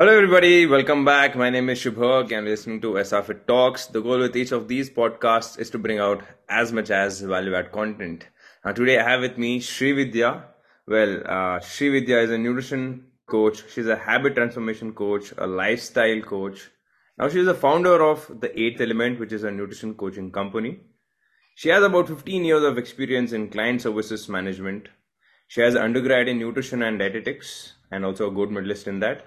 [0.00, 0.64] Hello, everybody.
[0.64, 1.34] Welcome back.
[1.34, 3.86] My name is Shubhag and listening to SRFit Talks.
[3.86, 7.56] The goal with each of these podcasts is to bring out as much as value
[7.56, 8.28] add content.
[8.64, 10.44] Now, today I have with me Sri Vidya.
[10.86, 13.64] Well, uh, is a nutrition coach.
[13.72, 16.70] She's a habit transformation coach, a lifestyle coach.
[17.18, 20.78] Now, she's the founder of The Eighth Element, which is a nutrition coaching company.
[21.56, 24.90] She has about 15 years of experience in client services management.
[25.48, 29.24] She has undergrad in nutrition and dietetics and also a gold medalist in that.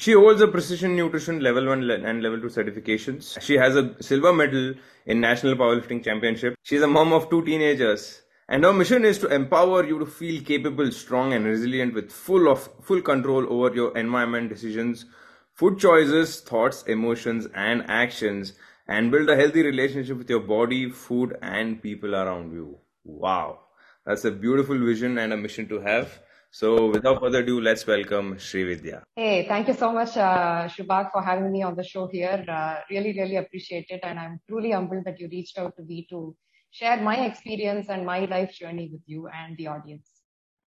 [0.00, 3.38] She holds a precision nutrition level 1 and level 2 certifications.
[3.42, 4.72] She has a silver medal
[5.04, 6.54] in National Powerlifting Championship.
[6.62, 8.22] She's a mom of two teenagers.
[8.48, 12.50] And her mission is to empower you to feel capable, strong and resilient with full
[12.50, 15.04] of full control over your environment decisions,
[15.52, 18.54] food choices, thoughts, emotions and actions
[18.88, 22.78] and build a healthy relationship with your body, food and people around you.
[23.04, 23.58] Wow.
[24.06, 26.20] That's a beautiful vision and a mission to have.
[26.52, 29.04] So without further ado, let's welcome Sri Vidya.
[29.14, 32.44] Hey, thank you so much, uh, Shubhag, for having me on the show here.
[32.48, 34.00] Uh, really, really appreciate it.
[34.02, 36.36] And I'm truly humbled that you reached out to me to
[36.72, 40.10] share my experience and my life journey with you and the audience.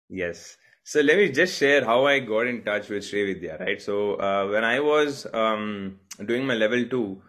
[0.09, 0.57] Yes.
[0.83, 3.81] So let me just share how I got in touch with Sri Vidya, right?
[3.81, 7.23] So uh, when I was um, doing my level two,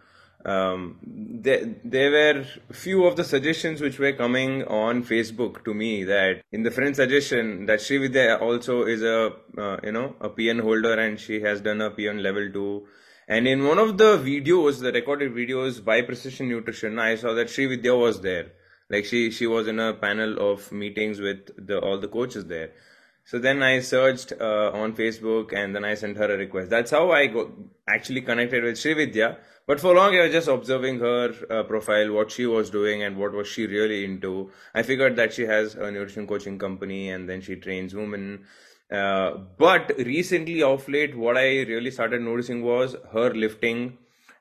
[0.44, 6.04] um, there, there were few of the suggestions which were coming on Facebook to me
[6.04, 10.30] that in the friend suggestion that Sri Vidya also is a uh, you know a
[10.30, 12.86] PN holder and she has done a PN level two.
[13.28, 17.48] And in one of the videos, the recorded videos by Precision Nutrition, I saw that
[17.48, 18.52] Sri Vidya was there.
[18.88, 22.70] Like she she was in a panel of meetings with the all the coaches there.
[23.24, 26.70] So then I searched uh, on Facebook and then I sent her a request.
[26.70, 27.32] That's how I
[27.86, 29.36] actually connected with Sri Vidya.
[29.70, 33.16] But for long, I was just observing her uh, profile, what she was doing, and
[33.16, 34.50] what was she really into.
[34.74, 38.46] I figured that she has a nutrition coaching company, and then she trains women.
[38.90, 43.98] Uh, but recently, off late, what I really started noticing was her lifting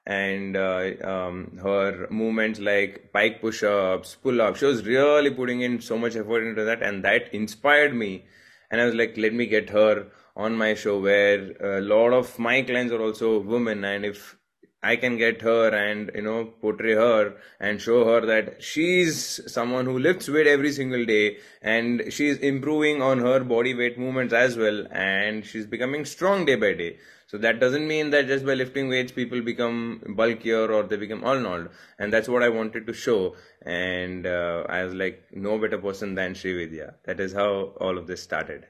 [0.07, 4.61] and uh, um, her movements like pike push-ups, pull-ups.
[4.61, 8.25] She was really putting in so much effort into that, and that inspired me.
[8.71, 12.39] And I was like, let me get her on my show, where a lot of
[12.39, 14.38] my clients are also women, and if
[14.81, 19.85] I can get her and you know portray her and show her that she's someone
[19.85, 24.55] who lifts weight every single day and she's improving on her body weight movements as
[24.55, 26.97] well and she's becoming strong day by day.
[27.27, 31.25] So that doesn't mean that just by lifting weights people become bulkier or they become
[31.25, 31.69] Arnold
[31.99, 36.15] and that's what I wanted to show and uh, I was like no better person
[36.15, 36.95] than Sri Vidya.
[37.03, 38.65] That is how all of this started.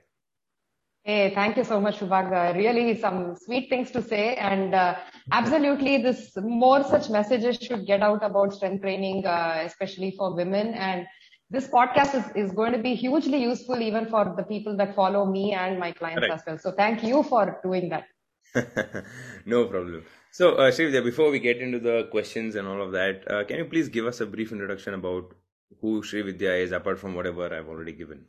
[1.09, 2.55] Hey, thank you so much, Shubhag.
[2.55, 4.35] Really some sweet things to say.
[4.35, 4.95] And uh,
[5.31, 10.67] absolutely, this more such messages should get out about strength training, uh, especially for women.
[10.75, 11.07] And
[11.49, 15.25] this podcast is, is going to be hugely useful even for the people that follow
[15.25, 16.59] me and my clients as well.
[16.59, 18.05] So thank you for doing that.
[19.47, 20.05] no problem.
[20.29, 23.57] So, uh, Shrivya, before we get into the questions and all of that, uh, can
[23.57, 25.33] you please give us a brief introduction about
[25.81, 28.25] who Sri Vidya is, apart from whatever I've already given?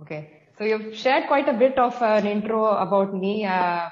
[0.00, 0.41] Okay.
[0.58, 3.44] So you've shared quite a bit of an intro about me.
[3.44, 3.88] Uh,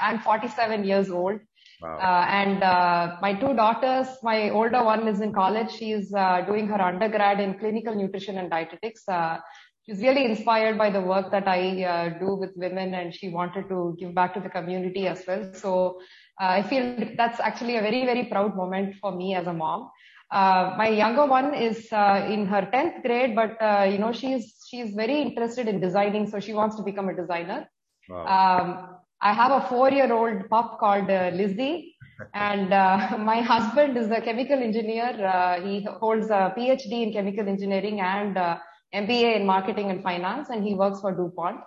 [0.00, 1.40] I'm 47 years old.
[1.82, 1.98] Wow.
[1.98, 5.70] Uh, and uh, my two daughters, my older one is in college.
[5.72, 9.02] She's uh, doing her undergrad in clinical nutrition and dietetics.
[9.08, 9.38] Uh,
[9.84, 13.68] she's really inspired by the work that I uh, do with women and she wanted
[13.68, 15.52] to give back to the community as well.
[15.52, 16.00] So
[16.38, 19.90] I feel that's actually a very, very proud moment for me as a mom.
[20.32, 24.64] Uh, my younger one is uh, in her 10th grade, but uh, you know she's
[24.66, 27.68] she's very interested in designing, so she wants to become a designer.
[28.08, 28.24] Wow.
[28.36, 31.94] Um, I have a four-year-old pup called uh, Lizzie,
[32.34, 35.12] and uh, my husband is a chemical engineer.
[35.62, 38.34] he holds a PhD in chemical engineering and
[38.94, 41.60] MBA in marketing and finance, and he works for DuPont.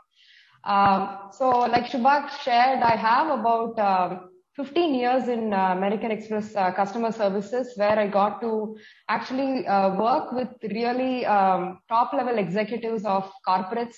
[0.64, 6.56] Um, so, like Shubhag shared, I have about um, 15 years in uh, American Express
[6.56, 8.78] uh, customer services where I got to
[9.10, 13.98] actually uh, work with really um, top level executives of corporates.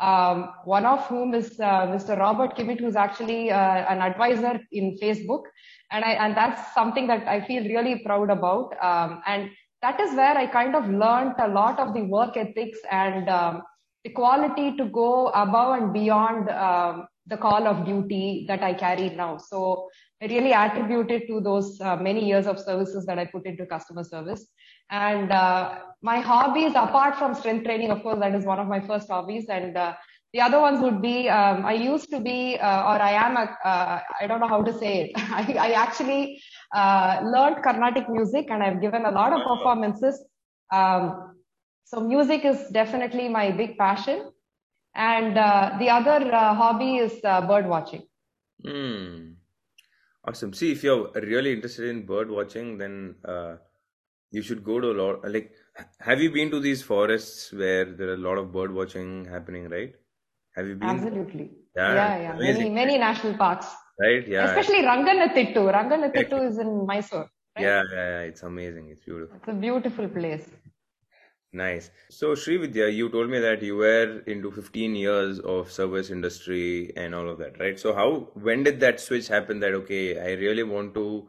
[0.00, 2.18] Um, one of whom is uh, Mr.
[2.18, 5.42] Robert Kimmitt, who's actually uh, an advisor in Facebook.
[5.90, 8.72] And I, and that's something that I feel really proud about.
[8.82, 9.50] Um, and
[9.82, 13.62] that is where I kind of learned a lot of the work ethics and um,
[14.04, 19.10] the quality to go above and beyond um, the call of duty that I carry
[19.10, 19.36] now.
[19.36, 19.88] So
[20.20, 23.66] I really attribute it to those uh, many years of services that I put into
[23.66, 24.46] customer service.
[24.90, 28.80] And uh, my hobbies, apart from strength training, of course, that is one of my
[28.80, 29.46] first hobbies.
[29.48, 29.94] And uh,
[30.32, 33.56] the other ones would be, um, I used to be, uh, or I am a,
[33.64, 35.10] uh, I don't know how to say it.
[35.16, 36.42] I, I actually
[36.74, 40.22] uh, learned Carnatic music and I've given a lot of performances.
[40.72, 41.36] Um,
[41.84, 44.30] so music is definitely my big passion.
[44.98, 48.02] And uh, the other uh, hobby is uh, bird watching.
[48.66, 49.34] Hmm.
[50.26, 50.52] Awesome.
[50.52, 53.54] See, if you're really interested in bird watching, then uh,
[54.32, 55.30] you should go to a lot.
[55.32, 55.52] Like,
[56.00, 59.68] have you been to these forests where there are a lot of bird watching happening?
[59.68, 59.94] Right?
[60.56, 60.88] Have you been?
[60.88, 61.50] Absolutely.
[61.76, 62.32] Yeah, Yeah, yeah.
[62.32, 62.74] Many, amazing.
[62.74, 63.68] many national parks.
[64.00, 64.26] Right?
[64.26, 64.46] Yeah.
[64.46, 65.62] Especially Ranganathittu.
[65.78, 67.28] Ranganathittu is in Mysore.
[67.56, 67.62] Right?
[67.62, 68.20] Yeah, yeah, yeah.
[68.22, 68.88] It's amazing.
[68.90, 69.36] It's beautiful.
[69.36, 70.48] It's a beautiful place.
[71.52, 71.90] Nice.
[72.10, 77.14] So, Srividya, you told me that you were into 15 years of service industry and
[77.14, 77.78] all of that, right?
[77.80, 81.26] So, how, when did that switch happen that, okay, I really want to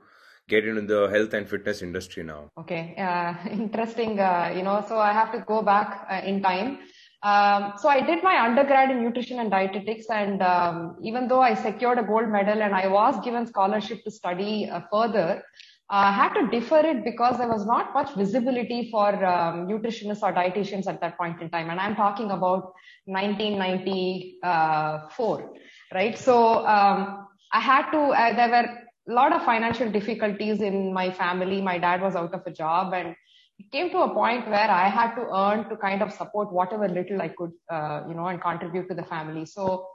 [0.50, 2.50] get into the health and fitness industry now?
[2.58, 4.20] Okay, uh, interesting.
[4.20, 6.80] Uh, you know, so I have to go back uh, in time.
[7.22, 11.54] Um, so I did my undergrad in nutrition and dietetics, and um, even though I
[11.54, 15.44] secured a gold medal and I was given scholarship to study uh, further,
[15.92, 20.32] I had to defer it because there was not much visibility for um, nutritionists or
[20.32, 21.72] dietitians at that point in time.
[21.72, 22.74] And I'm talking about
[23.06, 25.52] 1994,
[25.92, 26.16] right?
[26.16, 28.70] So um, I had to, uh, there were
[29.10, 31.60] a lot of financial difficulties in my family.
[31.60, 33.16] My dad was out of a job and
[33.58, 36.88] it came to a point where I had to earn to kind of support whatever
[36.88, 39.48] little I could, uh, you know, and contribute to the family.
[39.48, 39.88] So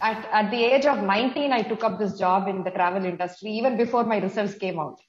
[0.00, 3.50] at, at the age of 19, I took up this job in the travel industry,
[3.50, 5.00] even before my results came out.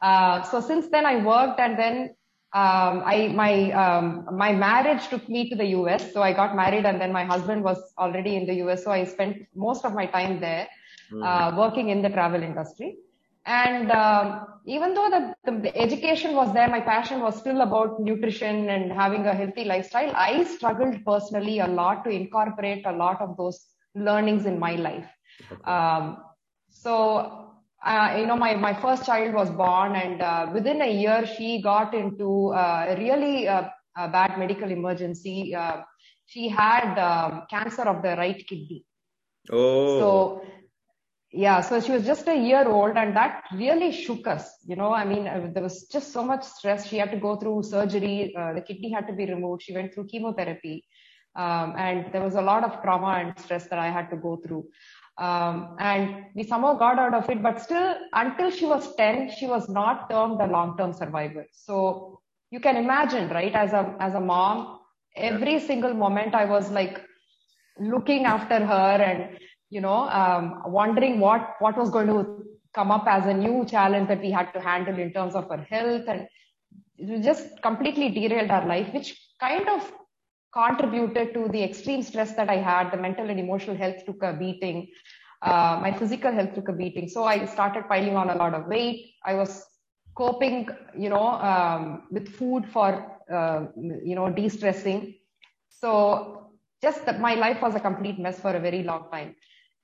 [0.00, 2.14] Uh, so since then I worked and then
[2.54, 6.12] um, I my um, my marriage took me to the US.
[6.12, 8.84] So I got married and then my husband was already in the US.
[8.84, 10.68] So I spent most of my time there,
[11.22, 12.96] uh, working in the travel industry.
[13.44, 17.98] And um, even though the, the, the education was there, my passion was still about
[18.00, 20.12] nutrition and having a healthy lifestyle.
[20.14, 25.08] I struggled personally a lot to incorporate a lot of those learnings in my life.
[25.64, 26.18] Um,
[26.68, 27.47] so
[27.84, 31.62] uh, you know, my, my first child was born and uh, within a year she
[31.62, 35.54] got into uh, a really uh, a bad medical emergency.
[35.54, 35.82] Uh,
[36.26, 38.84] she had um, cancer of the right kidney.
[39.50, 40.42] Oh, So
[41.32, 44.50] yeah, so she was just a year old and that really shook us.
[44.66, 46.86] You know, I mean, uh, there was just so much stress.
[46.86, 48.34] She had to go through surgery.
[48.36, 49.62] Uh, the kidney had to be removed.
[49.62, 50.84] She went through chemotherapy.
[51.36, 54.36] Um, and there was a lot of trauma and stress that I had to go
[54.36, 54.66] through.
[55.18, 59.46] Um, and we somehow got out of it, but still until she was 10, she
[59.46, 61.44] was not termed a long-term survivor.
[61.50, 62.20] So
[62.50, 63.52] you can imagine, right?
[63.52, 64.78] As a, as a mom,
[65.16, 67.02] every single moment I was like
[67.80, 69.38] looking after her and,
[69.70, 74.08] you know, um, wondering what, what was going to come up as a new challenge
[74.08, 76.04] that we had to handle in terms of her health.
[76.06, 76.28] And
[76.96, 79.92] it just completely derailed our life, which kind of
[80.52, 82.90] contributed to the extreme stress that I had.
[82.90, 84.88] The mental and emotional health took a beating.
[85.42, 87.08] Uh, my physical health took a beating.
[87.08, 89.14] So I started piling on a lot of weight.
[89.24, 89.64] I was
[90.16, 95.14] coping, you know, um, with food for, uh, you know, de-stressing.
[95.68, 96.50] So
[96.82, 99.36] just that my life was a complete mess for a very long time.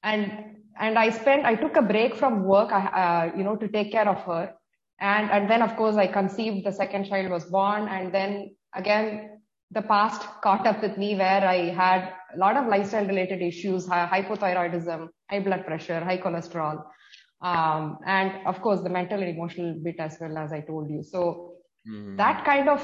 [0.03, 3.93] And, and I spent, I took a break from work, uh, you know, to take
[3.93, 4.55] care of her.
[5.01, 7.87] And, and then of course I conceived, the second child was born.
[7.89, 9.34] And then again,
[9.75, 13.87] the past caught up with me where I had a lot of lifestyle related issues,
[13.89, 16.85] hypothyroidism, high blood pressure, high cholesterol,
[17.43, 21.03] um, and of course the mental and emotional bit as well as I told you.
[21.03, 21.55] So
[21.87, 22.17] Mhm.
[22.17, 22.81] that kind of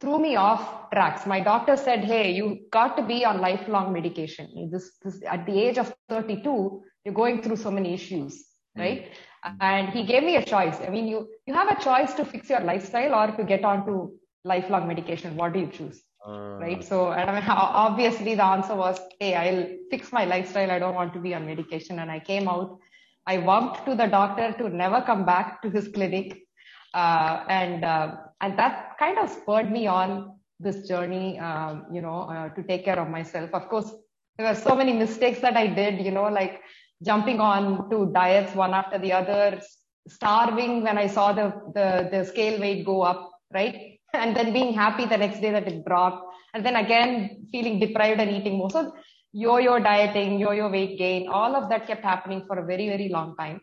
[0.00, 1.26] threw me off tracks.
[1.26, 4.70] My doctor said, "Hey, you got to be on lifelong medication.
[4.70, 8.44] This, this at the age of 32, you're going through so many issues,
[8.78, 9.08] right?"
[9.60, 10.80] And he gave me a choice.
[10.80, 13.86] I mean, you you have a choice to fix your lifestyle or to get on
[13.86, 15.36] to lifelong medication.
[15.36, 16.02] What do you choose?
[16.26, 16.84] Uh, right?
[16.84, 20.70] So, and I mean, obviously the answer was, hey, I'll fix my lifestyle.
[20.70, 21.98] I don't want to be on medication.
[21.98, 22.78] And I came out,
[23.26, 26.42] I vowed to the doctor to never come back to his clinic.
[26.92, 32.22] Uh, and, uh, and that kind of spurred me on this journey, um, you know,
[32.22, 33.50] uh, to take care of myself.
[33.54, 33.92] Of course,
[34.36, 36.60] there were so many mistakes that I did, you know, like
[37.02, 39.60] jumping on to diets one after the other,
[40.08, 43.99] starving when I saw the, the, the scale weight go up, right?
[44.12, 46.24] And then being happy the next day that it dropped.
[46.54, 48.70] And then again, feeling deprived and eating more.
[48.70, 48.92] So
[49.32, 53.36] yo-yo dieting, yo-yo weight gain, all of that kept happening for a very, very long
[53.36, 53.60] time.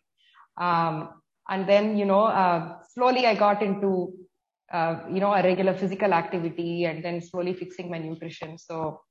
[0.57, 1.09] Um,
[1.49, 4.13] and then, you know, uh, slowly I got into,
[4.71, 8.57] uh, you know, a regular physical activity and then slowly fixing my nutrition.
[8.57, 9.01] So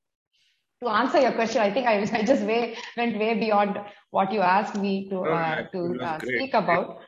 [0.83, 3.79] to answer your question, I think I, I just way, went way beyond
[4.11, 7.01] what you asked me to, uh, to uh, speak about.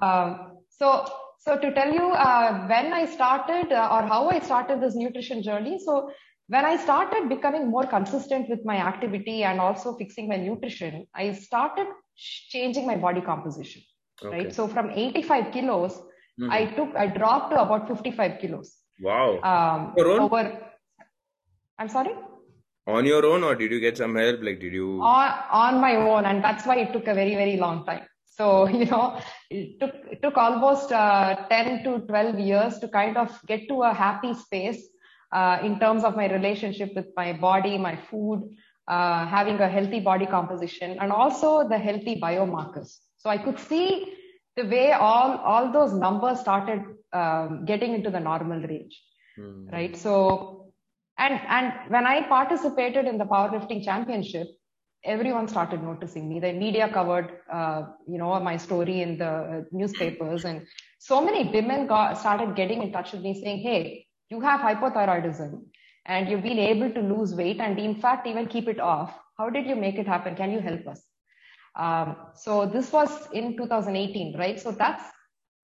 [0.00, 1.06] Um, so,
[1.48, 5.42] so to tell you uh, when I started uh, or how I started this nutrition
[5.42, 5.78] journey.
[5.84, 6.10] So
[6.54, 11.32] when I started becoming more consistent with my activity and also fixing my nutrition, I
[11.32, 11.86] started
[12.54, 13.82] changing my body composition.
[14.22, 14.36] Okay.
[14.36, 14.54] Right.
[14.58, 15.96] So from 85 kilos,
[16.40, 16.50] Mhm.
[16.56, 18.68] I took, I dropped to about 55 kilos.
[19.06, 19.28] Wow.
[19.52, 20.42] Um, Your own- over,
[21.78, 22.14] I'm sorry?
[22.96, 24.44] on your own or did you get some help?
[24.48, 24.86] Like, did you?
[25.14, 26.24] On, on my own.
[26.28, 28.04] And that's why it took a very, very long time.
[28.38, 33.16] So, you know, it took, it took almost uh, 10 to 12 years to kind
[33.16, 34.88] of get to a happy space
[35.32, 38.48] uh, in terms of my relationship with my body, my food,
[38.86, 42.96] uh, having a healthy body composition, and also the healthy biomarkers.
[43.18, 44.14] So I could see
[44.56, 49.02] the way all, all those numbers started um, getting into the normal range,
[49.38, 49.70] mm.
[49.72, 49.96] right?
[49.96, 50.58] So
[51.18, 54.46] and, and when I participated in the powerlifting championship,
[55.04, 56.40] everyone started noticing me.
[56.40, 60.66] The media covered, uh, you know, my story in the newspapers, and
[60.98, 65.62] so many women got, started getting in touch with me saying, "Hey, you have hypothyroidism,
[66.06, 69.14] and you've been able to lose weight, and in fact, even keep it off.
[69.38, 70.34] How did you make it happen?
[70.36, 71.04] Can you help us?"
[71.76, 74.58] Um, so this was in 2018, right?
[74.60, 75.04] So that's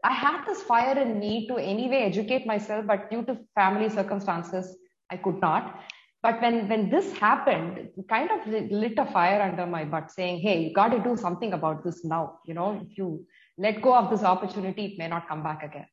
[0.04, 4.76] I had this fire in me to anyway educate myself, but due to family circumstances,
[5.10, 5.80] I could not.
[6.25, 8.47] But when, when this happened, kind of
[8.83, 12.02] lit a fire under my butt saying, Hey, you got to do something about this
[12.02, 12.38] now.
[12.47, 13.26] You know, if you
[13.59, 15.87] let go of this opportunity, it may not come back again.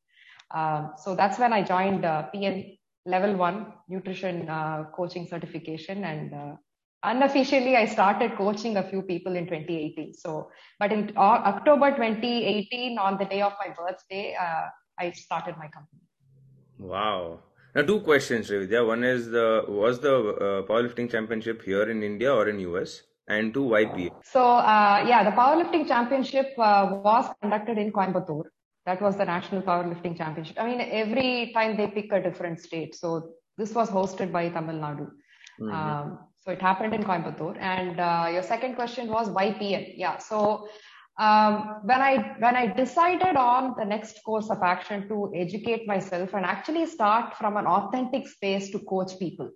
[0.54, 6.32] Um, so that's when I joined uh, PN level one nutrition uh, coaching certification and
[6.32, 6.54] uh,
[7.04, 10.48] unofficially i started coaching a few people in 2018 so
[10.78, 14.66] but in october 2018 on the day of my birthday uh,
[15.00, 16.02] i started my company
[16.78, 17.40] wow
[17.74, 18.86] now, two questions, Srividya.
[18.86, 23.54] One is the was the uh, powerlifting championship here in India or in US, and
[23.54, 24.10] two, YPA.
[24.24, 28.44] So, uh, yeah, the powerlifting championship uh, was conducted in Coimbatore.
[28.84, 30.56] That was the national powerlifting championship.
[30.58, 32.94] I mean, every time they pick a different state.
[32.94, 35.08] So this was hosted by Tamil Nadu.
[35.60, 35.70] Mm-hmm.
[35.70, 37.56] Um, so it happened in Coimbatore.
[37.60, 39.94] And uh, your second question was why YPN.
[39.96, 40.18] Yeah.
[40.18, 40.68] So
[41.18, 46.32] um, when I when I decided on the next course of action to educate myself
[46.34, 49.50] and actually start from an authentic space to coach people.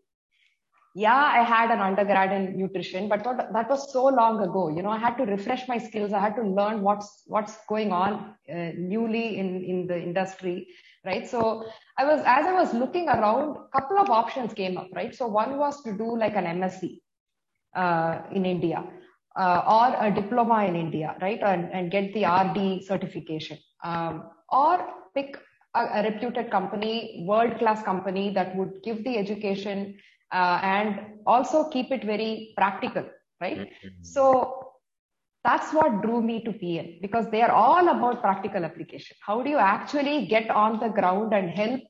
[0.94, 4.70] Yeah, I had an undergrad in nutrition, but that was so long ago.
[4.70, 6.14] You know, I had to refresh my skills.
[6.14, 10.68] I had to learn what's what's going on uh, newly in in the industry,
[11.04, 11.26] right?
[11.26, 11.66] So
[11.98, 15.14] I was as I was looking around, a couple of options came up, right?
[15.14, 17.00] So one was to do like an MSc
[17.74, 18.84] uh, in India
[19.66, 21.40] or a diploma in India, right?
[21.42, 23.58] And, and get the RD certification.
[23.84, 25.38] Um, or pick
[25.74, 29.98] a, a reputed company, world class company that would give the education
[30.32, 33.04] uh, and also keep it very practical,
[33.40, 33.58] right?
[33.58, 34.02] Mm-hmm.
[34.02, 34.72] So
[35.44, 39.16] that's what drew me to PN because they are all about practical application.
[39.20, 41.80] How do you actually get on the ground and help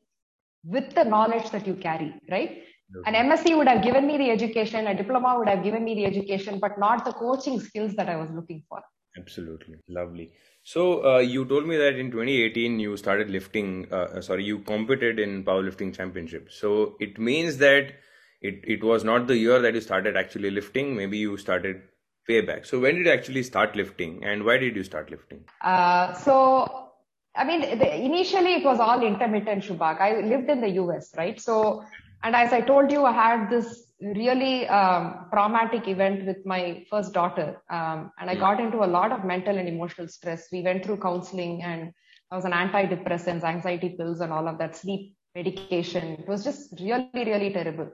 [0.64, 2.62] with the knowledge that you carry, right?
[3.04, 6.06] An MSc would have given me the education, a diploma would have given me the
[6.06, 8.80] education, but not the coaching skills that I was looking for.
[9.18, 9.76] Absolutely.
[9.88, 10.32] Lovely.
[10.62, 14.58] So, uh, you told me that in 2018 you started lifting, uh, uh, sorry, you
[14.60, 16.50] competed in powerlifting championship.
[16.50, 17.94] So, it means that
[18.40, 20.96] it, it was not the year that you started actually lifting.
[20.96, 21.82] Maybe you started
[22.28, 22.64] way back.
[22.66, 25.44] So, when did you actually start lifting and why did you start lifting?
[25.62, 26.90] Uh, so,
[27.34, 30.00] I mean, the, initially it was all intermittent, Shubhak.
[30.00, 31.40] I lived in the US, right?
[31.40, 31.84] So,
[32.22, 37.12] and as I told you, I had this really um, traumatic event with my first
[37.12, 37.62] daughter.
[37.70, 38.40] Um, and I hmm.
[38.40, 40.48] got into a lot of mental and emotional stress.
[40.52, 41.92] We went through counseling and
[42.30, 46.14] I was on antidepressants, anxiety pills, and all of that, sleep medication.
[46.14, 47.86] It was just really, really terrible.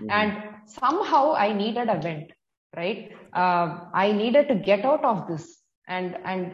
[0.00, 0.10] Mm-hmm.
[0.10, 2.30] And somehow I needed a vent,
[2.76, 3.10] right?
[3.32, 5.58] Uh, I needed to get out of this.
[5.88, 6.52] And, and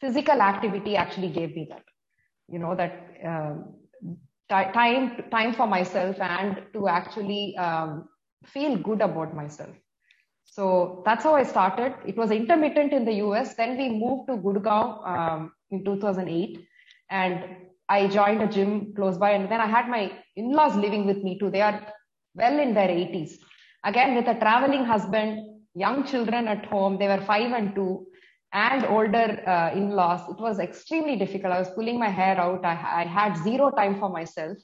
[0.00, 1.82] physical activity actually gave me that,
[2.48, 3.74] you know, that um,
[4.50, 8.08] time time for myself and to actually um,
[8.46, 9.70] feel good about myself.
[10.44, 11.94] So that's how i started.
[12.06, 16.66] It was intermittent in the us then we moved to gurgaon um, in 2008
[17.10, 17.44] and
[17.88, 19.30] i joined a gym close by.
[19.32, 21.50] And then i had my in-laws living with me too.
[21.50, 21.80] They are
[22.34, 23.38] well in their 80s
[23.84, 28.06] again with a traveling husband young children at home they were 5 and 2
[28.52, 31.52] and older uh, in-laws it was extremely difficult.
[31.52, 32.64] I was pulling my hair out.
[32.64, 34.58] I, I, had zero time for myself.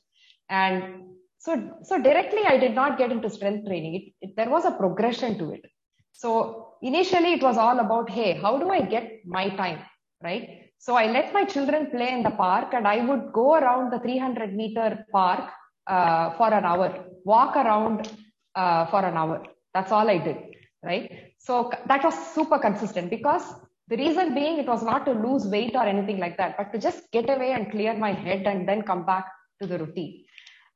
[0.50, 1.04] And
[1.38, 3.94] so so directly i did not get into strength training.
[3.94, 5.64] It, it, there was a progression to it.
[6.12, 9.80] So initially it was all about hey how do i get my time
[10.22, 10.62] right?
[10.78, 13.98] So i let my children play in the park and i would go around the
[14.00, 15.50] 300 meter park
[15.86, 18.10] uh, for an hour walk around
[18.54, 19.44] uh, for an hour.
[19.74, 20.38] That's all i did
[20.86, 21.32] right?
[21.38, 23.42] So that was super consistent because
[23.88, 26.78] the reason being, it was not to lose weight or anything like that, but to
[26.78, 29.26] just get away and clear my head and then come back
[29.60, 30.24] to the routine.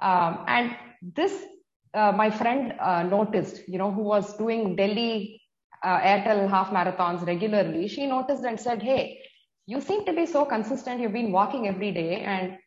[0.01, 1.45] Um, and this,
[1.93, 5.43] uh, my friend uh, noticed, you know, who was doing Delhi
[5.83, 7.89] uh, Airtel half marathons regularly.
[7.89, 9.23] She noticed and said, Hey,
[9.67, 11.01] you seem to be so consistent.
[11.01, 12.23] You've been walking every day.
[12.23, 12.59] And,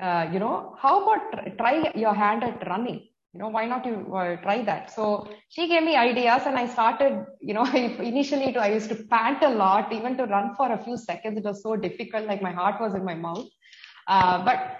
[0.00, 3.07] uh, you know, how about try your hand at running?
[3.32, 4.90] You know, why not you uh, try that?
[4.94, 8.94] So she gave me ideas and I started, you know, initially to, I used to
[8.94, 11.38] pant a lot, even to run for a few seconds.
[11.38, 13.46] It was so difficult, like my heart was in my mouth.
[14.06, 14.78] Uh, but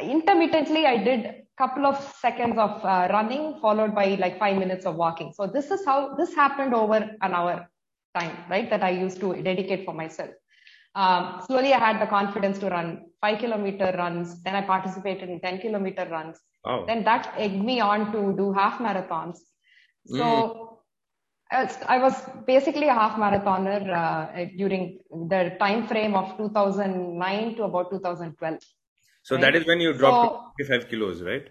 [0.00, 4.86] intermittently, I did a couple of seconds of uh, running followed by like five minutes
[4.86, 5.32] of walking.
[5.32, 7.68] So this is how this happened over an hour
[8.16, 8.70] time, right?
[8.70, 10.30] That I used to dedicate for myself.
[10.94, 14.42] Um, slowly, I had the confidence to run five kilometer runs.
[14.42, 16.38] Then I participated in 10 kilometer runs.
[16.64, 16.84] Oh.
[16.86, 19.38] Then that egged me on to do half marathons.
[20.06, 20.68] So mm.
[21.50, 22.14] I, was, I was
[22.46, 28.58] basically a half marathoner uh, during the time frame of 2009 to about 2012.
[29.22, 29.42] So right?
[29.42, 31.48] that is when you dropped so, 55 kilos, right?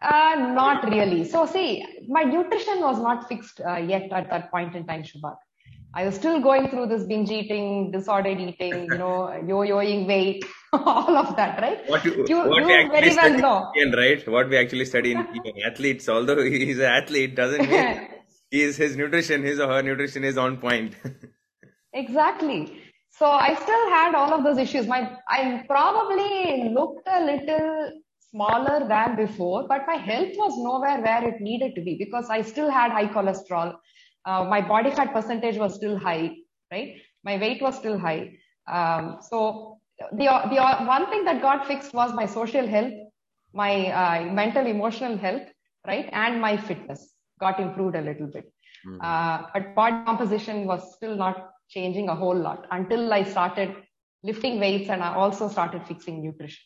[0.00, 1.24] Uh, not really.
[1.24, 5.36] So see, my nutrition was not fixed uh, yet at that point in time, Shubhag.
[5.94, 11.16] I was still going through this binge eating, disordered eating, you know, yo-yoing weight, all
[11.16, 11.86] of that, right?
[11.86, 13.72] What you, you, what you we actually very well know.
[13.74, 14.26] In, right?
[14.26, 15.26] What we actually study in
[15.66, 18.08] athletes, although he's an athlete, doesn't mean
[18.50, 20.94] he's, his nutrition, his or her nutrition is on point.
[21.92, 22.78] exactly.
[23.10, 24.86] So I still had all of those issues.
[24.86, 27.92] My, I probably looked a little
[28.30, 32.40] smaller than before, but my health was nowhere where it needed to be because I
[32.40, 33.74] still had high cholesterol
[34.24, 36.32] uh, my body fat percentage was still high,
[36.70, 36.96] right?
[37.24, 38.38] My weight was still high.
[38.66, 39.78] Um, so
[40.12, 42.92] the, the one thing that got fixed was my social health,
[43.52, 45.48] my uh, mental, emotional health,
[45.86, 46.08] right?
[46.12, 48.52] And my fitness got improved a little bit.
[48.86, 49.00] Mm-hmm.
[49.00, 53.74] Uh, but body composition was still not changing a whole lot until I started
[54.22, 56.62] lifting weights and I also started fixing nutrition.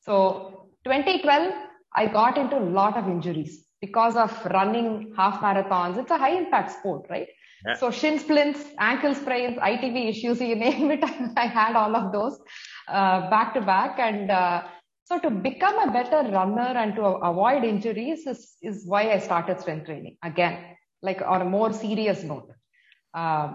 [0.00, 1.52] So 2012,
[1.94, 5.98] I got into a lot of injuries because of running half marathons.
[6.02, 7.28] It's a high impact sport, right?
[7.66, 7.74] Yeah.
[7.80, 11.02] So shin splints, ankle sprains, ITB issues, you name it.
[11.44, 12.38] I had all of those
[12.88, 13.98] uh, back to back.
[13.98, 14.62] And uh,
[15.04, 19.60] so to become a better runner and to avoid injuries is, is why I started
[19.60, 20.58] strength training again,
[21.02, 22.50] like on a more serious note
[23.14, 23.52] uh,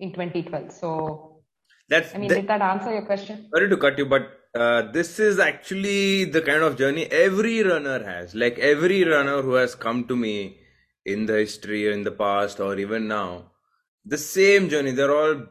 [0.00, 0.72] in 2012.
[0.72, 1.42] So
[1.88, 3.48] that's, I mean, that, did that answer your question?
[3.54, 4.22] Sorry to cut you, but
[4.56, 8.34] uh, this is actually the kind of journey every runner has.
[8.34, 10.58] Like every runner who has come to me
[11.04, 13.52] in the history or in the past or even now,
[14.04, 14.92] the same journey.
[14.92, 15.42] They're all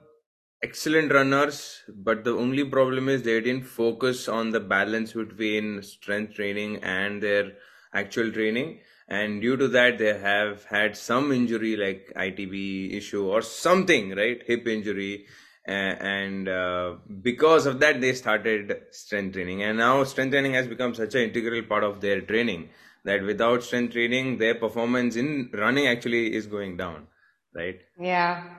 [0.64, 6.34] excellent runners, but the only problem is they didn't focus on the balance between strength
[6.34, 7.52] training and their
[7.94, 8.80] actual training.
[9.08, 14.42] And due to that, they have had some injury like ITB issue or something, right?
[14.48, 15.26] Hip injury
[15.68, 19.64] and uh, because of that they started strength training.
[19.64, 22.70] And now strength training has become such an integral part of their training
[23.04, 27.08] that without strength training their performance in running actually is going down
[27.54, 27.80] right?
[28.00, 28.56] Yeah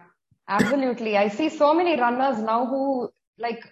[0.48, 1.16] absolutely.
[1.16, 3.68] I see so many runners now who like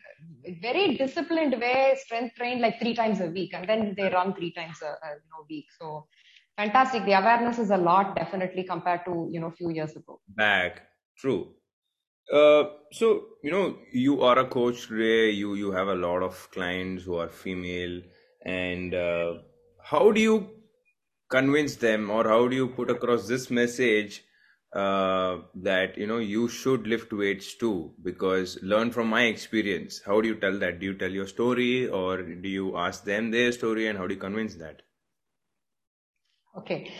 [0.60, 4.52] very disciplined way strength train like three times a week and then they run three
[4.52, 5.66] times a, a you know, week.
[5.78, 6.06] So
[6.56, 7.04] fantastic.
[7.04, 10.20] The awareness is a lot definitely compared to you know a few years ago.
[10.28, 10.82] Back.
[11.16, 11.54] True
[12.32, 15.30] uh, so you know you are a coach today.
[15.30, 18.00] You you have a lot of clients who are female,
[18.44, 19.34] and uh,
[19.82, 20.50] how do you
[21.28, 24.24] convince them, or how do you put across this message
[24.72, 27.92] uh, that you know you should lift weights too?
[28.02, 30.00] Because learn from my experience.
[30.06, 30.80] How do you tell that?
[30.80, 34.14] Do you tell your story, or do you ask them their story, and how do
[34.14, 34.82] you convince that?
[36.56, 36.92] Okay,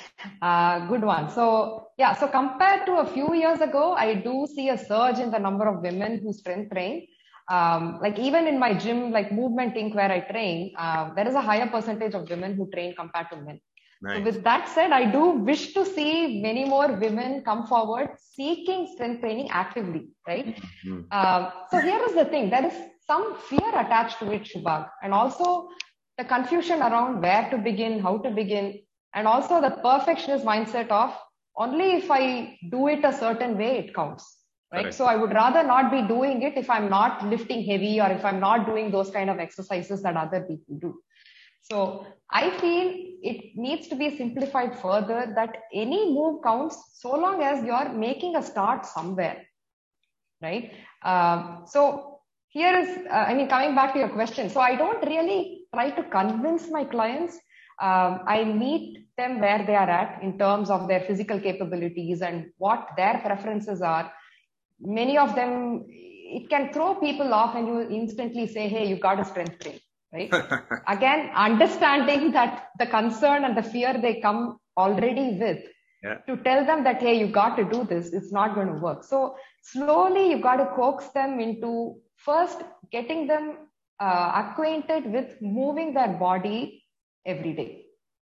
[0.42, 1.30] uh, good one.
[1.30, 5.30] So yeah, so compared to a few years ago, I do see a surge in
[5.30, 7.06] the number of women who strength train.
[7.50, 11.34] Um, like even in my gym, like Movement Inc., where I train, uh, there is
[11.34, 13.60] a higher percentage of women who train compared to men.
[14.02, 14.16] Nice.
[14.16, 18.88] So with that said, I do wish to see many more women come forward seeking
[18.94, 20.56] strength training actively, right?
[20.86, 21.00] Mm-hmm.
[21.10, 22.74] Uh, so here is the thing: there is
[23.06, 25.68] some fear attached to it, Shubhag, and also
[26.18, 28.80] the confusion around where to begin, how to begin
[29.14, 31.16] and also the perfectionist mindset of
[31.56, 34.38] only if I do it a certain way, it counts.
[34.72, 34.92] Right.
[34.92, 38.24] So I would rather not be doing it if I'm not lifting heavy or if
[38.24, 41.00] I'm not doing those kind of exercises that other people do.
[41.62, 47.42] So I feel it needs to be simplified further that any move counts so long
[47.42, 49.46] as you're making a start somewhere.
[50.42, 50.72] Right.
[51.02, 54.50] Um, so here is, uh, I mean, coming back to your question.
[54.50, 57.38] So I don't really try to convince my clients.
[57.80, 62.46] Um, I meet them where they are at in terms of their physical capabilities and
[62.58, 64.12] what their preferences are.
[64.80, 69.20] Many of them, it can throw people off and you instantly say, Hey, you got
[69.20, 69.80] a strength train,
[70.12, 70.32] right?
[70.88, 75.64] Again, understanding that the concern and the fear they come already with
[76.02, 76.18] yeah.
[76.28, 78.12] to tell them that, Hey, you got to do this.
[78.12, 79.04] It's not going to work.
[79.04, 83.56] So slowly you've got to coax them into first getting them
[84.00, 86.83] uh, acquainted with moving their body
[87.26, 87.84] every day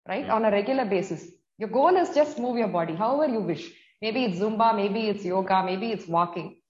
[0.08, 0.28] right?
[0.28, 1.30] On a regular basis.
[1.58, 3.72] Your goal is just move your body however you wish.
[4.02, 6.60] Maybe it's Zumba, maybe it's yoga, maybe it's walking.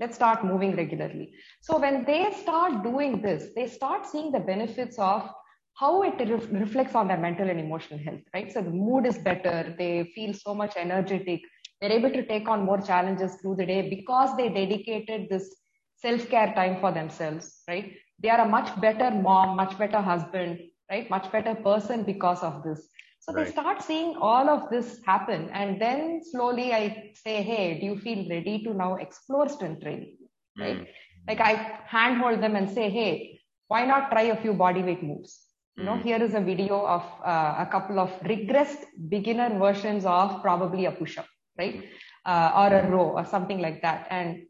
[0.00, 1.34] Let's start moving regularly.
[1.62, 5.28] So when they start doing this, they start seeing the benefits of
[5.74, 8.52] how it re- reflects on their mental and emotional health, right?
[8.52, 9.74] So the mood is better.
[9.78, 11.40] They feel so much energetic.
[11.80, 15.54] They're able to take on more challenges through the day because they dedicated this
[15.96, 17.94] self-care time for themselves, right?
[18.22, 21.08] They are a much better mom, much better husband, right?
[21.10, 22.88] Much better person because of this.
[23.20, 23.44] So right.
[23.44, 25.50] they start seeing all of this happen.
[25.52, 30.16] And then slowly I say, hey, do you feel ready to now explore strength training?
[30.58, 30.80] Right?
[30.80, 30.86] Mm.
[31.26, 35.42] Like I handhold them and say, hey, why not try a few body weight moves?
[35.76, 36.02] You know, mm.
[36.02, 40.92] here is a video of uh, a couple of regressed beginner versions of probably a
[40.92, 41.26] push-up,
[41.58, 41.84] right?
[42.24, 44.06] Uh, or a row or something like that.
[44.10, 44.46] And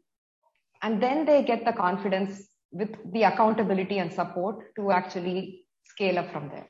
[0.81, 5.66] and then they get the confidence with the accountability and support to actually
[5.97, 6.67] scale up from there.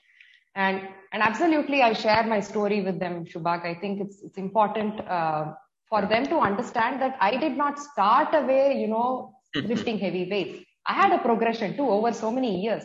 [0.56, 0.82] And
[1.14, 5.46] and absolutely i share my story with them shubhag i think it's it's important uh,
[5.92, 9.10] for them to understand that i did not start away you know
[9.72, 10.58] lifting heavy weights.
[10.92, 12.84] I had a progression too over so many years.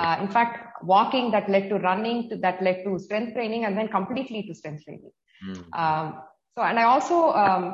[0.00, 0.54] Uh, in fact
[0.92, 4.54] walking that led to running to, that led to strength training and then completely to
[4.60, 5.12] strength training.
[5.46, 5.60] Mm.
[5.82, 6.06] um,
[6.54, 7.64] so and i also um,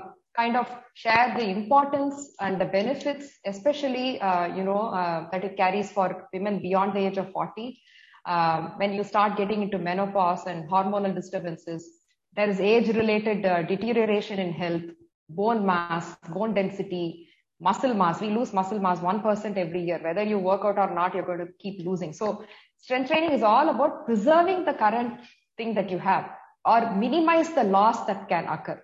[0.40, 0.66] kind of
[1.02, 6.28] share the importance and the benefits especially uh, you know uh, that it carries for
[6.34, 7.80] women beyond the age of 40
[8.26, 11.86] um, when you start getting into menopause and hormonal disturbances,
[12.34, 14.82] there is age related uh, deterioration in health,
[15.28, 17.28] bone mass, bone density,
[17.60, 18.20] muscle mass.
[18.20, 20.00] We lose muscle mass 1% every year.
[20.02, 22.12] Whether you work out or not, you're going to keep losing.
[22.12, 22.44] So,
[22.78, 25.20] strength training is all about preserving the current
[25.56, 26.30] thing that you have
[26.64, 28.82] or minimize the loss that can occur,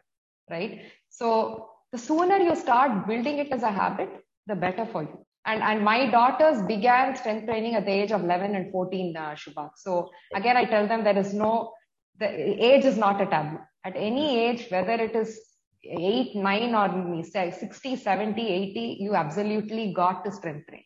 [0.50, 0.82] right?
[1.08, 4.10] So, the sooner you start building it as a habit,
[4.46, 8.22] the better for you and and my daughters began strength training at the age of
[8.22, 9.70] 11 and 14 uh, shubha.
[9.76, 11.72] So again i tell them there is no
[12.18, 13.58] the age is not a taboo.
[13.84, 15.40] At any age whether it is
[15.84, 20.84] 8 9 or 60 70 80 you absolutely got to strength train.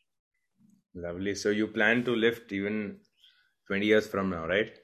[0.95, 1.35] Lovely.
[1.35, 2.99] So you plan to lift even
[3.67, 4.79] 20 years from now right?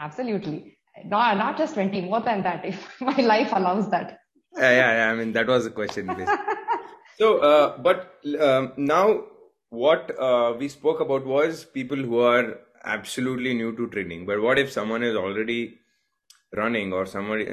[0.00, 0.76] Absolutely.
[1.06, 4.18] No not just 20 more than that if my life allows that.
[4.56, 5.10] Yeah, yeah, yeah.
[5.10, 6.06] i mean that was the question
[7.18, 9.24] So, uh, but um, now
[9.70, 14.26] what uh, we spoke about was people who are absolutely new to training.
[14.26, 15.78] But what if someone is already
[16.56, 17.48] running or somebody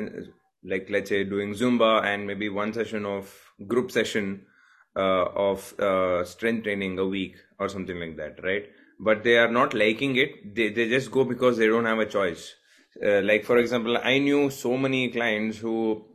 [0.64, 3.34] like let's say doing Zumba and maybe one session of
[3.68, 4.46] group session
[4.96, 8.66] uh, of uh, strength training a week or something like that, right?
[9.00, 10.56] But they are not liking it.
[10.56, 12.54] They they just go because they don't have a choice.
[13.04, 16.06] Uh, like for example, I knew so many clients who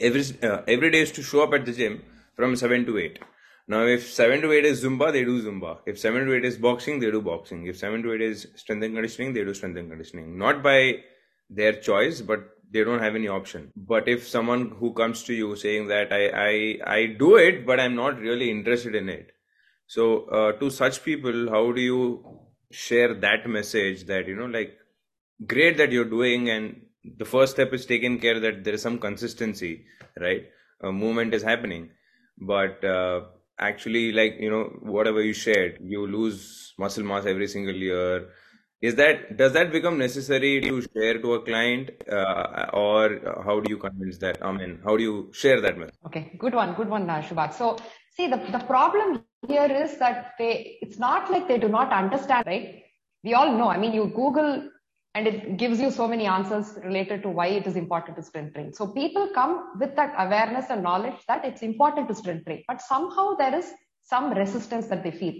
[0.00, 2.02] every uh, every day is to show up at the gym
[2.36, 3.18] from 7 to 8.
[3.66, 5.78] Now, if 7 to 8 is Zumba, they do Zumba.
[5.86, 7.66] If 7 to 8 is boxing, they do boxing.
[7.66, 10.36] If 7 to 8 is strength and conditioning, they do strength and conditioning.
[10.36, 10.96] Not by
[11.48, 13.72] their choice, but they don't have any option.
[13.74, 17.80] But if someone who comes to you saying that I, I, I do it, but
[17.80, 19.30] I'm not really interested in it.
[19.86, 22.24] So, uh, to such people, how do you
[22.70, 24.76] share that message that, you know, like,
[25.46, 26.82] great that you're doing and
[27.18, 29.86] the first step is taken care that there is some consistency,
[30.20, 30.44] right?
[30.82, 31.90] A movement is happening
[32.38, 33.22] but uh,
[33.58, 38.30] actually like you know whatever you shared you lose muscle mass every single year.
[38.82, 43.70] Is that does that become necessary to share to a client uh, or how do
[43.70, 44.44] you convince that?
[44.44, 47.54] I mean how do you share that message okay good one good one uh, Shubhak.
[47.54, 47.78] so
[48.14, 52.44] see the, the problem here is that they it's not like they do not understand
[52.46, 52.82] right?
[53.22, 54.68] We all know i mean you google
[55.14, 58.54] and it gives you so many answers related to why it is important to strength
[58.54, 58.72] train.
[58.72, 62.82] So people come with that awareness and knowledge that it's important to strength train, but
[62.82, 63.72] somehow there is
[64.02, 65.34] some resistance that they feel.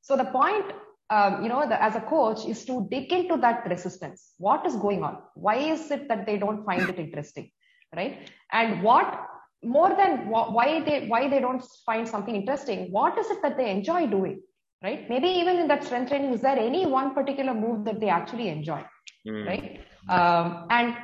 [0.00, 0.72] So the point,
[1.10, 4.32] um, you know, the, as a coach is to dig into that resistance.
[4.38, 5.18] What is going on?
[5.34, 7.50] Why is it that they don't find it interesting,
[7.94, 8.30] right?
[8.52, 9.26] And what
[9.64, 12.92] more than why they why they don't find something interesting?
[12.92, 14.42] What is it that they enjoy doing,
[14.84, 15.08] right?
[15.08, 18.48] Maybe even in that strength training, is there any one particular move that they actually
[18.48, 18.84] enjoy?
[19.26, 19.46] Mm.
[19.46, 19.80] right?
[20.08, 20.96] Um, and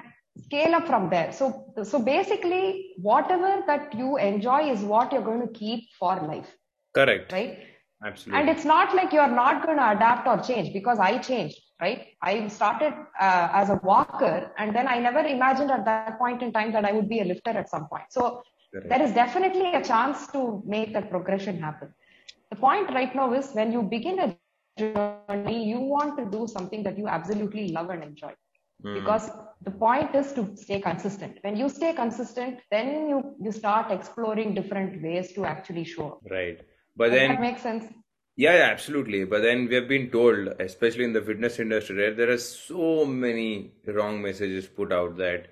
[0.46, 1.32] scale up from there.
[1.32, 6.54] So, so basically, whatever that you enjoy is what you're going to keep for life.
[6.94, 7.32] Correct.
[7.32, 7.58] Right.
[8.04, 8.40] Absolutely.
[8.40, 12.08] And it's not like you're not going to adapt or change because I changed, right?
[12.20, 16.52] I started uh, as a walker and then I never imagined at that point in
[16.52, 18.04] time that I would be a lifter at some point.
[18.10, 18.88] So Correct.
[18.88, 21.94] there is definitely a chance to make that progression happen.
[22.50, 24.36] The point right now is when you begin a
[24.78, 28.32] journey, you want to do something that you absolutely love and enjoy.
[28.84, 28.94] Mm.
[28.94, 29.30] Because
[29.62, 31.38] the point is to stay consistent.
[31.42, 36.20] When you stay consistent, then you you start exploring different ways to actually show up.
[36.30, 36.60] Right.
[36.96, 37.84] But Does then that makes sense.
[38.34, 39.24] Yeah, yeah, absolutely.
[39.24, 43.04] But then we have been told, especially in the fitness industry, right, there are so
[43.04, 45.48] many wrong messages put out that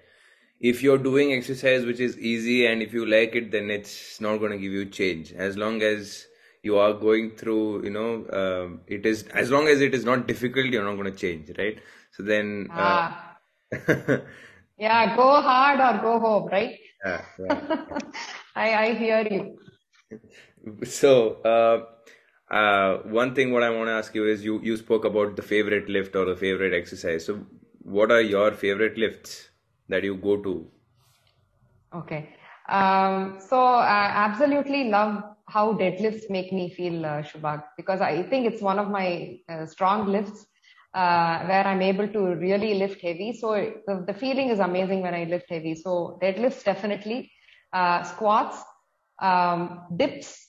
[0.60, 4.38] if you're doing exercise which is easy and if you like it, then it's not
[4.38, 5.32] going to give you change.
[5.32, 6.26] As long as
[6.62, 10.26] you are going through, you know, um, it is as long as it is not
[10.26, 11.78] difficult, you're not going to change, right?
[12.12, 13.40] So then, uh, Ah,
[14.78, 16.76] yeah, go hard or go home, right?
[17.04, 17.60] yeah, yeah.
[18.54, 19.58] I, I hear you.
[20.84, 25.04] So, uh, uh, one thing what I want to ask you is you you spoke
[25.04, 27.24] about the favorite lift or the favorite exercise.
[27.24, 27.46] So,
[27.82, 29.50] what are your favorite lifts
[29.88, 30.70] that you go to?
[31.94, 32.34] Okay.
[32.68, 38.46] Um, so I absolutely love how deadlifts make me feel, uh, Shubhag, because I think
[38.46, 40.46] it's one of my uh, strong lifts
[40.94, 43.32] uh, where I'm able to really lift heavy.
[43.32, 43.54] So
[43.86, 45.74] the, the feeling is amazing when I lift heavy.
[45.74, 47.30] So deadlifts definitely,
[47.72, 48.62] uh, squats,
[49.20, 50.46] um, dips.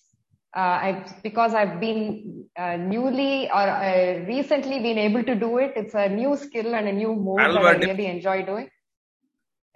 [0.55, 5.73] Uh, I because I've been uh, newly or uh, recently been able to do it.
[5.75, 8.69] It's a new skill and a new move that I really enjoy doing.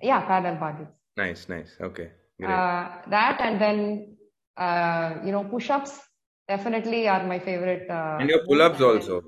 [0.02, 1.00] Yeah, paddle bar dips.
[1.18, 1.78] Nice, nice.
[1.82, 2.66] Okay, great.
[2.66, 4.15] Uh, that and then
[4.58, 6.00] uh, you know push-ups
[6.48, 9.22] definitely are my favorite uh, And your pull-ups also.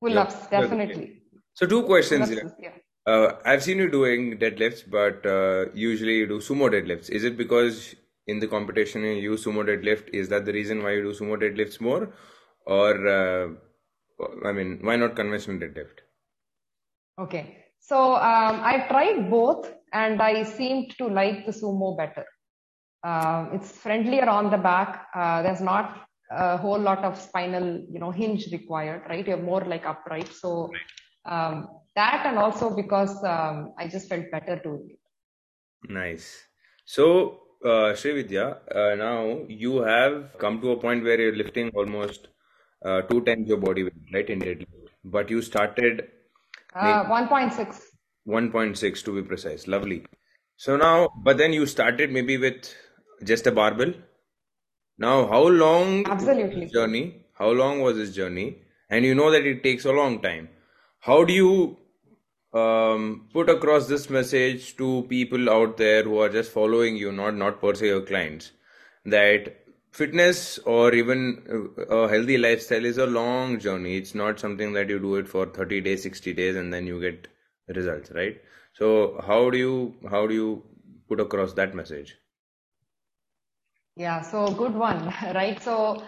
[0.00, 1.22] Pull-ups are definitely
[1.54, 2.46] So, two questions here.
[2.58, 2.76] yeah
[3.06, 7.10] Uh, I've seen you doing deadlifts, but uh, usually you do sumo deadlifts.
[7.10, 7.94] Is it because
[8.26, 10.10] in the competition you use sumo deadlift?
[10.12, 12.14] Is that the reason why you do sumo deadlifts more?
[12.66, 13.48] Or, uh,
[14.44, 16.00] I mean, why not conventional deadlift?
[17.18, 22.24] okay so um, I tried both and I seemed to like the sumo better
[23.02, 27.98] uh, it's friendlier on the back uh, there's not a whole lot of spinal you
[27.98, 30.70] know hinge required right you're more like upright so
[31.26, 35.00] um, that and also because um, I just felt better doing it
[35.88, 36.42] Nice.
[36.84, 42.28] So, uh, Srividya, uh, now you have come to a point where you're lifting almost
[42.84, 44.66] uh, two times your body weight, right, in deadlift.
[45.04, 46.08] But you started
[46.74, 47.80] uh, 1.6
[48.28, 49.66] 1.6 to be precise.
[49.66, 50.04] Lovely.
[50.56, 52.74] So now, but then you started maybe with
[53.24, 53.92] just a barbell.
[54.98, 56.66] Now, how long Absolutely.
[56.66, 57.24] journey?
[57.34, 58.62] How long was this journey?
[58.90, 60.48] And you know that it takes a long time.
[60.98, 61.78] How do you
[62.52, 67.34] um, put across this message to people out there who are just following you, not
[67.34, 68.52] not per se your clients,
[69.04, 69.56] that
[69.92, 73.96] fitness or even uh, a healthy lifestyle is a long journey.
[73.96, 77.00] It's not something that you do it for 30 days, 60 days, and then you
[77.00, 77.28] get
[77.68, 78.40] results, right?
[78.74, 80.62] So how do you how do you
[81.08, 82.16] put across that message?
[83.96, 85.62] Yeah, so good one, right?
[85.62, 86.02] So,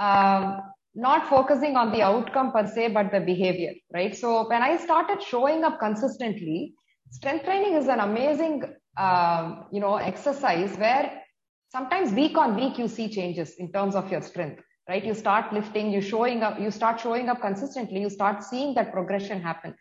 [0.00, 0.62] um,
[0.94, 4.14] not focusing on the outcome per se, but the behavior, right?
[4.16, 6.74] So, when I started showing up consistently,
[7.10, 8.62] strength training is an amazing,
[8.96, 11.22] um, you know, exercise where
[11.68, 15.04] sometimes week on week you see changes in terms of your strength, right?
[15.04, 18.92] You start lifting, you showing up, you start showing up consistently, you start seeing that
[18.92, 19.74] progression happen.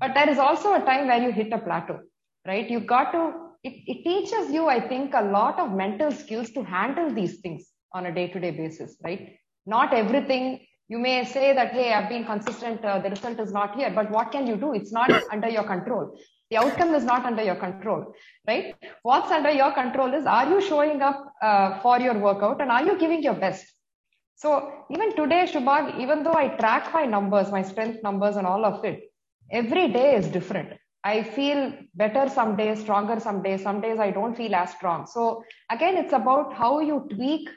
[0.00, 2.00] But there is also a time where you hit a plateau,
[2.46, 2.68] right?
[2.70, 3.32] You got to,
[3.64, 7.70] it, it teaches you, I think, a lot of mental skills to handle these things
[7.92, 9.36] on a day to day basis, right?
[9.66, 13.74] Not everything, you may say that, hey, I've been consistent, uh, the result is not
[13.76, 14.74] here, but what can you do?
[14.74, 16.18] It's not under your control.
[16.50, 18.14] The outcome is not under your control,
[18.46, 18.76] right?
[19.02, 22.84] What's under your control is, are you showing up uh, for your workout and are
[22.84, 23.64] you giving your best?
[24.36, 28.64] So even today, Shubhag, even though I track my numbers, my strength numbers and all
[28.66, 29.10] of it,
[29.50, 30.74] every day is different.
[31.04, 35.06] I feel better some days, stronger some days, some days I don't feel as strong.
[35.06, 37.48] So again, it's about how you tweak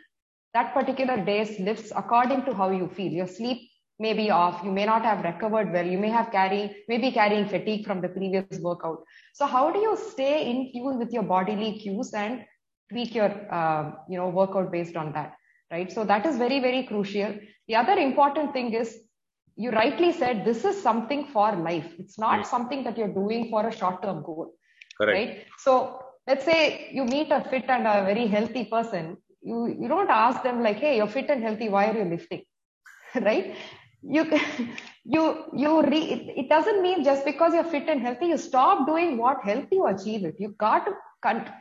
[0.53, 3.11] that particular day's lifts according to how you feel.
[3.11, 4.61] Your sleep may be off.
[4.65, 5.85] You may not have recovered well.
[5.85, 8.99] You may have carrying, maybe carrying fatigue from the previous workout.
[9.33, 12.43] So how do you stay in tune with your bodily cues and
[12.91, 15.33] tweak your, uh, you know, workout based on that,
[15.71, 15.91] right?
[15.91, 17.35] So that is very, very crucial.
[17.67, 18.99] The other important thing is
[19.57, 21.93] you rightly said this is something for life.
[21.99, 24.53] It's not something that you're doing for a short-term goal,
[24.97, 25.27] Correct.
[25.27, 25.45] right?
[25.57, 29.17] So let's say you meet a fit and a very healthy person.
[29.41, 31.69] You you don't ask them like, hey, you're fit and healthy.
[31.69, 32.43] Why are you lifting,
[33.15, 33.55] right?
[34.01, 34.23] You
[35.05, 38.87] you you re, it, it doesn't mean just because you're fit and healthy you stop
[38.87, 40.35] doing what helped you achieve it.
[40.39, 40.93] You got to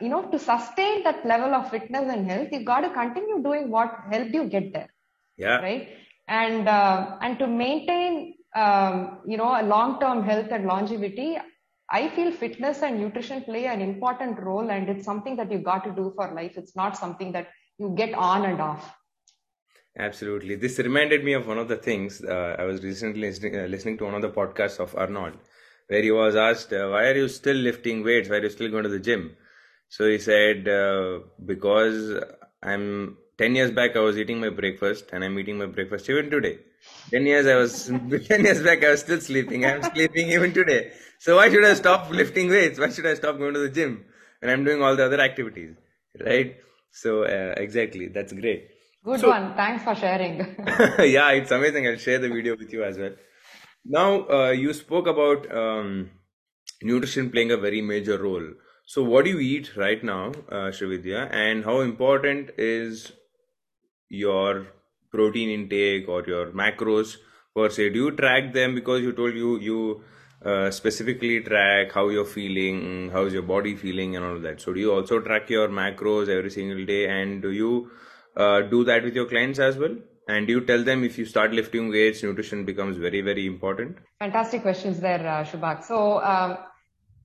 [0.01, 2.49] you know to sustain that level of fitness and health.
[2.51, 4.89] You got to continue doing what helped you get there
[5.37, 5.61] Yeah.
[5.61, 5.89] right?
[6.27, 11.37] And uh, and to maintain um, you know a long-term health and longevity,
[11.89, 15.83] I feel fitness and nutrition play an important role, and it's something that you've got
[15.85, 16.57] to do for life.
[16.57, 18.93] It's not something that you get on and off.
[19.97, 20.55] Absolutely.
[20.55, 23.97] This reminded me of one of the things uh, I was recently listening, uh, listening
[23.97, 25.33] to one of the podcasts of Arnold,
[25.87, 28.29] where he was asked, uh, Why are you still lifting weights?
[28.29, 29.35] Why are you still going to the gym?
[29.89, 32.21] So he said, uh, Because
[32.61, 36.29] I'm 10 years back I was eating my breakfast and I'm eating my breakfast even
[36.29, 36.59] today.
[37.11, 37.85] 10 years I was
[38.27, 39.65] 10 years back I was still sleeping.
[39.65, 40.91] I'm sleeping even today.
[41.19, 42.79] So why should I stop lifting weights?
[42.79, 44.05] Why should I stop going to the gym?
[44.41, 45.75] And I'm doing all the other activities,
[46.19, 46.57] right?
[46.91, 48.69] So uh, exactly, that's great.
[49.03, 49.55] Good so, one.
[49.55, 50.39] Thanks for sharing.
[50.99, 51.87] yeah, it's amazing.
[51.87, 53.13] I'll share the video with you as well.
[53.85, 56.11] Now uh, you spoke about um,
[56.81, 58.47] nutrition playing a very major role.
[58.85, 63.11] So what do you eat right now, uh, Srividya, and how important is
[64.09, 64.67] your
[65.11, 67.17] protein intake or your macros
[67.55, 67.89] per se?
[67.89, 70.03] Do you track them because you told you you
[70.45, 74.61] uh, specifically track how you're feeling, how's your body feeling, and all of that.
[74.61, 77.89] So do you also track your macros every single day, and do you
[78.35, 79.95] uh, do that with your clients as well?
[80.29, 83.97] And do you tell them if you start lifting weights, nutrition becomes very, very important?
[84.19, 85.83] Fantastic questions there, uh, Shubhak.
[85.85, 86.57] So, um,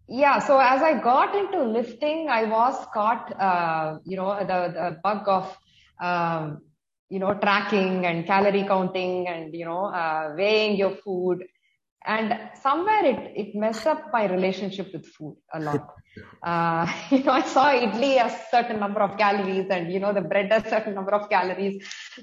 [0.08, 5.00] yeah, so as I got into lifting, I was caught, uh, you know, the, the
[5.02, 5.58] bug of,
[6.00, 6.62] um,
[7.12, 11.44] you know, tracking and calorie counting and, you know, uh, weighing your food.
[12.04, 15.86] And somewhere it, it messed up my relationship with food a lot.
[16.44, 20.20] Uh, you know, I saw idli a certain number of calories and, you know, the
[20.20, 21.74] bread a certain number of calories.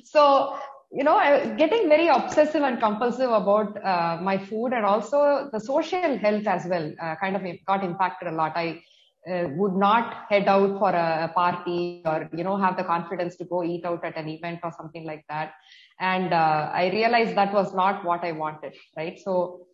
[0.03, 0.57] So,
[0.91, 5.59] you know, I getting very obsessive and compulsive about uh, my food and also the
[5.59, 8.51] social health as well uh, kind of got impacted a lot.
[8.57, 8.81] I
[9.27, 13.45] uh, would not head out for a, party or, you know, have the confidence to
[13.45, 15.53] go eat out at an event or something like that.
[15.99, 19.19] And uh, I realized that was not what I wanted, right?
[19.19, 19.67] So,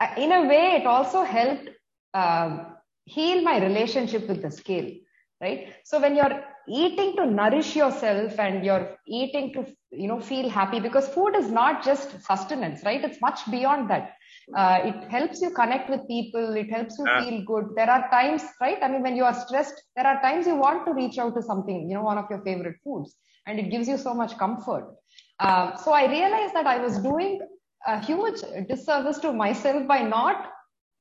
[0.00, 1.70] uh, in a way, it also helped
[2.14, 2.66] um,
[3.04, 4.92] heal my relationship with the scale,
[5.40, 5.74] right?
[5.84, 10.80] So when you're eating to nourish yourself and you're eating to, you know, feel happy
[10.80, 13.02] because food is not just sustenance, right?
[13.02, 14.12] It's much beyond that.
[14.56, 16.56] Uh, it helps you connect with people.
[16.56, 17.22] It helps you yeah.
[17.22, 17.64] feel good.
[17.76, 18.78] There are times, right?
[18.82, 21.42] I mean, when you are stressed, there are times you want to reach out to
[21.42, 24.94] something, you know, one of your favorite foods and it gives you so much comfort.
[25.38, 27.40] Uh, so I realized that I was doing
[27.86, 30.50] a huge disservice to myself by not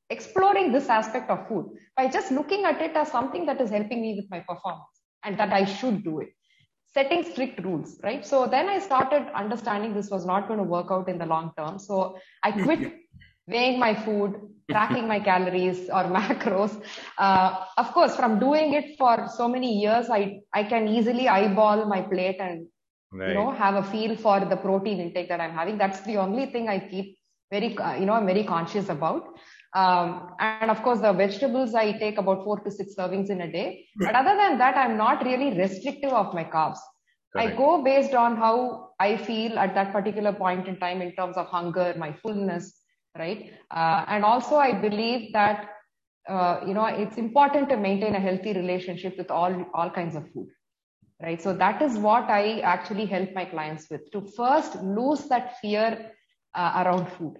[0.09, 4.01] exploring this aspect of food by just looking at it as something that is helping
[4.01, 6.29] me with my performance and that I should do it.
[6.93, 8.25] Setting strict rules, right?
[8.25, 11.51] So then I started understanding this was not going to work out in the long
[11.57, 11.77] term.
[11.79, 12.93] So I quit
[13.47, 14.35] weighing my food,
[14.71, 16.81] tracking my calories or macros.
[17.17, 21.85] Uh, of course, from doing it for so many years, I, I can easily eyeball
[21.85, 22.67] my plate and
[23.11, 23.29] right.
[23.29, 25.77] you know have a feel for the protein intake that I'm having.
[25.77, 27.17] That's the only thing I keep
[27.49, 29.37] very you know I'm very conscious about.
[29.73, 33.51] Um, and of course, the vegetables I take about four to six servings in a
[33.51, 33.85] day.
[33.97, 36.79] But other than that, I'm not really restrictive of my carbs.
[37.33, 37.53] Correct.
[37.53, 41.37] I go based on how I feel at that particular point in time in terms
[41.37, 42.81] of hunger, my fullness,
[43.17, 43.51] right?
[43.71, 45.69] Uh, and also, I believe that
[46.29, 50.29] uh, you know it's important to maintain a healthy relationship with all all kinds of
[50.31, 50.47] food,
[51.21, 51.41] right?
[51.41, 56.11] So that is what I actually help my clients with to first lose that fear
[56.53, 57.35] uh, around food,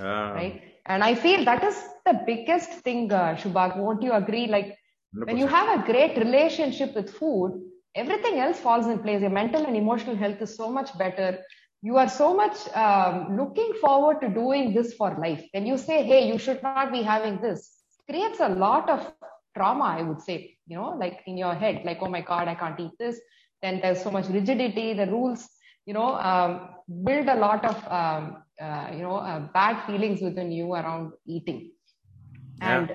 [0.00, 0.32] ah.
[0.32, 0.62] right?
[0.86, 3.76] And I feel that is the biggest thing, uh, Shubhak.
[3.78, 4.46] Won't you agree?
[4.46, 4.76] Like
[5.16, 5.26] 100%.
[5.26, 7.62] when you have a great relationship with food,
[7.94, 9.20] everything else falls in place.
[9.22, 11.38] Your mental and emotional health is so much better.
[11.84, 15.42] You are so much um, looking forward to doing this for life.
[15.52, 17.60] When you say, hey, you should not be having this,
[18.08, 19.00] creates a lot of
[19.56, 22.54] trauma, I would say, you know, like in your head, like, oh my God, I
[22.54, 23.20] can't eat this.
[23.60, 25.46] Then there's so much rigidity, the rules,
[25.84, 26.70] you know, um,
[27.04, 31.72] build a lot of um, uh, you know uh, bad feelings within you around eating
[32.60, 32.78] yeah.
[32.78, 32.92] and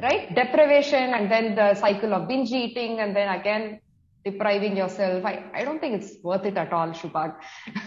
[0.00, 3.80] right deprivation and then the cycle of binge eating and then again
[4.28, 7.34] depriving yourself i, I don't think it's worth it at all shubhag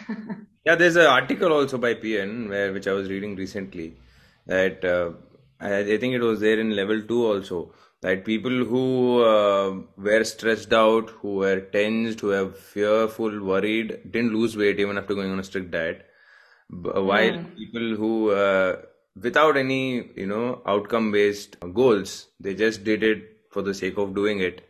[0.66, 3.90] yeah there's an article also by pn where which i was reading recently
[4.46, 5.12] that uh,
[5.60, 10.24] I, I think it was there in level 2 also that people who uh, were
[10.24, 15.32] stressed out, who were tensed, who were fearful, worried, didn't lose weight even after going
[15.32, 16.06] on a strict diet.
[16.72, 17.56] Uh, while mm.
[17.58, 18.78] people who, uh,
[19.22, 24.16] without any, you know, outcome based goals, they just did it for the sake of
[24.16, 24.69] doing it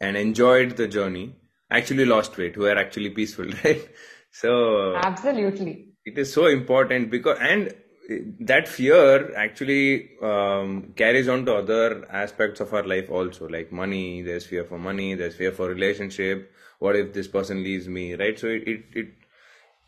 [0.00, 1.34] and enjoyed the journey,
[1.70, 3.88] actually lost weight, who are actually peaceful, right?
[4.30, 5.88] So, absolutely.
[6.04, 7.74] It is so important because, and
[8.40, 14.22] that fear actually um, carries on to other aspects of our life also like money.
[14.22, 15.14] There's fear for money.
[15.14, 16.52] There's fear for relationship.
[16.78, 18.38] What if this person leaves me right?
[18.38, 19.08] So it, it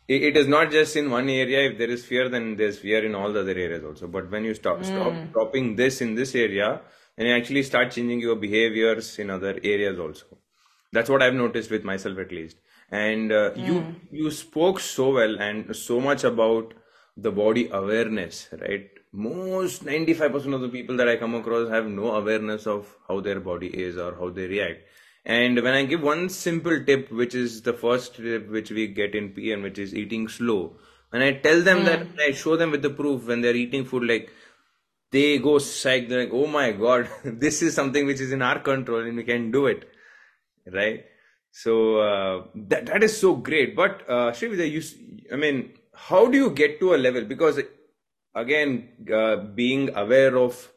[0.07, 1.69] it it is not just in one area.
[1.69, 4.07] If there is fear then there's fear in all the other areas also.
[4.07, 4.85] But when you stop mm.
[4.85, 6.81] stop dropping this in this area
[7.19, 10.25] then you actually start changing your behaviors in other areas also
[10.91, 12.57] that's what i've noticed with myself at least
[12.91, 16.73] and uh, you you spoke so well and so much about
[17.21, 18.89] the body awareness, right?
[19.11, 23.39] Most 95% of the people that I come across have no awareness of how their
[23.39, 24.81] body is or how they react.
[25.25, 29.15] And when I give one simple tip, which is the first tip which we get
[29.15, 30.77] in PN, which is eating slow,
[31.09, 31.85] when I tell them mm.
[31.85, 34.31] that, I show them with the proof when they're eating food, like
[35.11, 38.59] they go psych, they're like, oh my god, this is something which is in our
[38.59, 39.89] control and we can do it,
[40.71, 41.05] right?
[41.51, 43.75] So uh, that that is so great.
[43.75, 44.81] But uh, Srividya, you,
[45.33, 47.25] I mean, how do you get to a level?
[47.25, 47.59] Because
[48.35, 50.71] again, uh, being aware of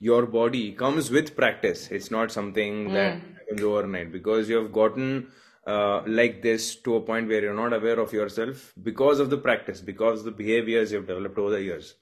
[0.00, 1.88] your body comes with practice.
[1.90, 2.92] It's not something mm.
[2.92, 5.28] that happens overnight because you have gotten
[5.66, 9.38] uh, like this to a point where you're not aware of yourself because of the
[9.38, 11.94] practice, because of the behaviors you've developed over the years.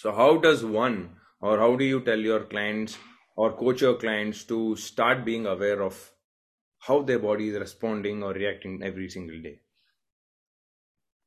[0.00, 2.96] So, how does one, or how do you tell your clients
[3.34, 5.96] or coach your clients to start being aware of
[6.78, 9.58] how their body is responding or reacting every single day?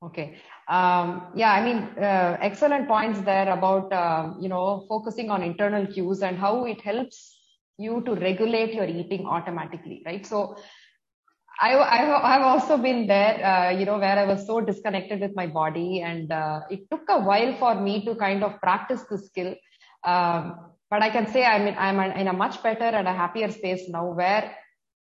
[0.02, 0.38] Okay.
[0.70, 5.86] Um, yeah, I mean, uh, excellent points there about, uh, you know, focusing on internal
[5.86, 7.38] cues and how it helps
[7.78, 10.26] you to regulate your eating automatically, right?
[10.26, 10.56] So
[11.60, 15.36] I, I, have also been there, uh, you know, where I was so disconnected with
[15.36, 19.18] my body and uh, it took a while for me to kind of practice the
[19.18, 19.56] skill.
[20.04, 23.52] Um, but I can say I'm in, I'm in a much better and a happier
[23.52, 24.56] space now where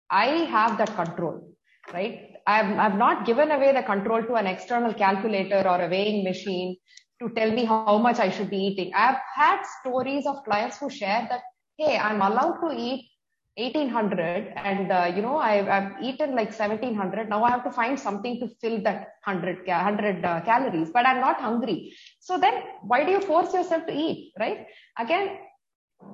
[0.09, 1.49] I have that control,
[1.91, 2.33] right?
[2.45, 6.77] I've, I've not given away the control to an external calculator or a weighing machine
[7.21, 8.93] to tell me how much I should be eating.
[8.93, 11.41] I've had stories of clients who share that,
[11.77, 13.09] hey, I'm allowed to eat
[13.57, 17.99] 1800 and uh, you know I've, I've, eaten like 1700 now i have to find
[17.99, 21.93] something to fill that 100 100 uh, calories but i'm not hungry.
[22.19, 24.65] So then why do you force yourself to eat right?
[24.97, 25.37] Again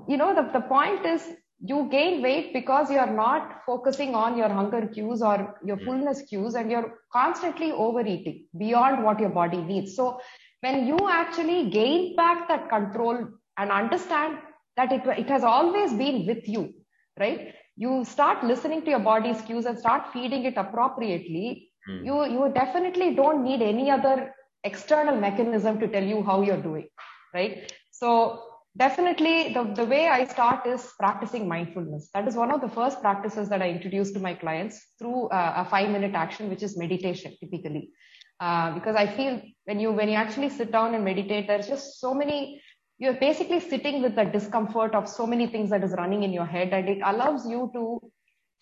[0.08, 1.30] you know the, the point is
[1.62, 6.56] you gain weight because you're not focusing on your hunger cues or your fullness cues
[6.56, 9.96] and you're constantly overeating beyond what your body needs.
[9.96, 10.22] So
[10.62, 13.28] when you actually gain back that control
[13.58, 14.38] and understand
[14.78, 16.74] that it, it has always been with you,
[17.20, 17.54] right?
[17.76, 21.72] You start listening to your body's cues and start feeding it appropriately.
[21.90, 22.06] Mm.
[22.06, 26.88] You, you definitely don't need any other external mechanism to tell you how you're doing,
[27.34, 27.72] right?
[27.92, 28.44] So
[28.78, 32.10] definitely the, the way I start is practicing mindfulness.
[32.14, 35.54] That is one of the first practices that I introduce to my clients through uh,
[35.58, 37.92] a five minute action, which is meditation typically.
[38.40, 42.00] Uh, because I feel when you, when you actually sit down and meditate, there's just
[42.00, 42.62] so many,
[43.00, 46.46] you're basically sitting with the discomfort of so many things that is running in your
[46.46, 48.00] head and it allows you to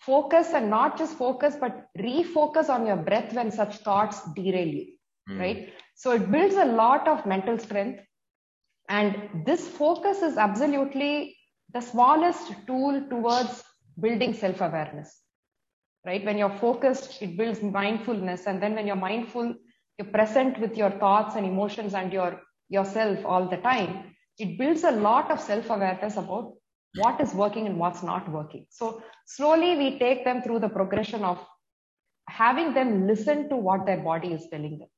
[0.00, 4.86] focus and not just focus, but refocus on your breath when such thoughts derail you,
[5.28, 5.40] mm.
[5.40, 5.72] right?
[5.96, 8.00] So it builds a lot of mental strength
[8.88, 11.36] and this focus is absolutely
[11.74, 13.64] the smallest tool towards
[14.00, 15.20] building self awareness.
[16.06, 16.24] Right?
[16.24, 18.46] When you're focused, it builds mindfulness.
[18.46, 19.54] And then when you're mindful,
[19.98, 24.14] you're present with your thoughts and emotions and your yourself all the time.
[24.38, 26.54] It builds a lot of self awareness about
[26.94, 28.66] what is working and what's not working.
[28.70, 31.38] So slowly we take them through the progression of
[32.28, 34.88] having them listen to what their body is telling them.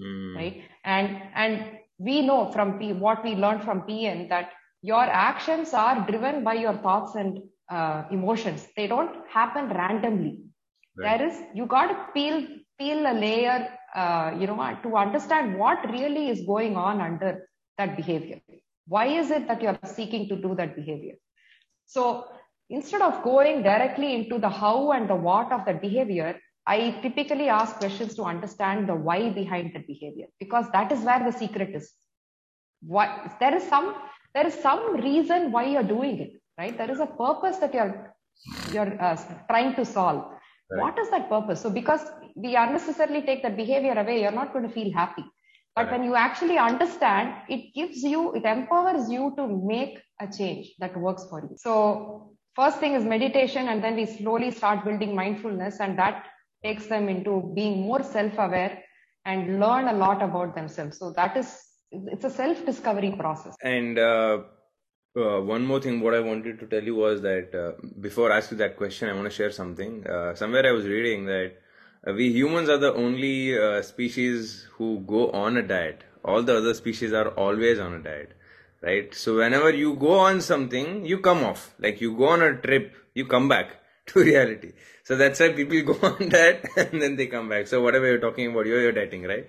[0.00, 0.36] Mm.
[0.36, 0.62] Right.
[0.84, 6.06] And and we know from P, what we learned from PN that your actions are
[6.06, 8.66] driven by your thoughts and uh, emotions.
[8.76, 10.40] They don't happen randomly.
[10.96, 11.18] Right.
[11.18, 12.46] There is, you got to peel,
[12.78, 17.96] peel a layer, uh, you know, to understand what really is going on under that
[17.96, 18.40] behavior.
[18.88, 21.14] Why is it that you're seeking to do that behavior?
[21.86, 22.26] So
[22.70, 27.48] instead of going directly into the how and the what of that behavior, I typically
[27.48, 31.74] ask questions to understand the why behind the behavior because that is where the secret
[31.74, 31.92] is.
[32.82, 33.94] What there is some
[34.34, 36.76] there is some reason why you're doing it, right?
[36.76, 38.14] There is a purpose that you're
[38.72, 39.16] you're uh,
[39.48, 40.24] trying to solve.
[40.70, 40.82] Right.
[40.82, 41.62] What is that purpose?
[41.62, 42.02] So because
[42.36, 45.24] we unnecessarily take that behavior away, you're not going to feel happy.
[45.78, 50.72] But when you actually understand, it gives you, it empowers you to make a change
[50.80, 51.56] that works for you.
[51.56, 56.26] So first thing is meditation, and then we slowly start building mindfulness, and that
[56.64, 58.82] takes them into being more self-aware
[59.24, 60.98] and learn a lot about themselves.
[60.98, 61.48] So that is
[61.92, 63.54] it's a self-discovery process.
[63.62, 64.38] And uh,
[65.16, 68.38] uh, one more thing, what I wanted to tell you was that uh, before I
[68.38, 70.04] ask you that question, I want to share something.
[70.04, 71.52] Uh, somewhere I was reading that
[72.14, 76.04] we humans are the only uh, species who go on a diet.
[76.24, 78.32] All the other species are always on a diet,
[78.82, 79.14] right?
[79.14, 81.74] So whenever you go on something, you come off.
[81.78, 84.72] Like you go on a trip, you come back to reality.
[85.04, 87.66] So that's why people go on that and then they come back.
[87.66, 89.46] So whatever you're talking about, you're, you're dieting, right?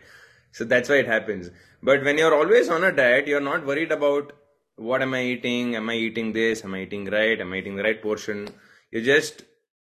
[0.51, 1.51] So that's why it happens.
[1.82, 4.34] But when you're always on a diet, you're not worried about
[4.76, 5.76] what am I eating?
[5.76, 6.64] Am I eating this?
[6.64, 7.39] Am I eating right?
[7.39, 8.47] Am I eating the right portion?
[8.91, 9.43] You're just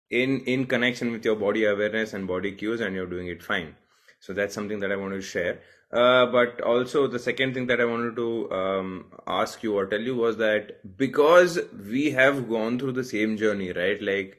[0.09, 3.75] in in connection with your body awareness and body cues, and you're doing it fine.
[4.19, 5.59] So that's something that I wanted to share.
[5.91, 10.01] Uh, but also the second thing that I wanted to um, ask you or tell
[10.01, 14.01] you was that because we have gone through the same journey, right?
[14.01, 14.37] Like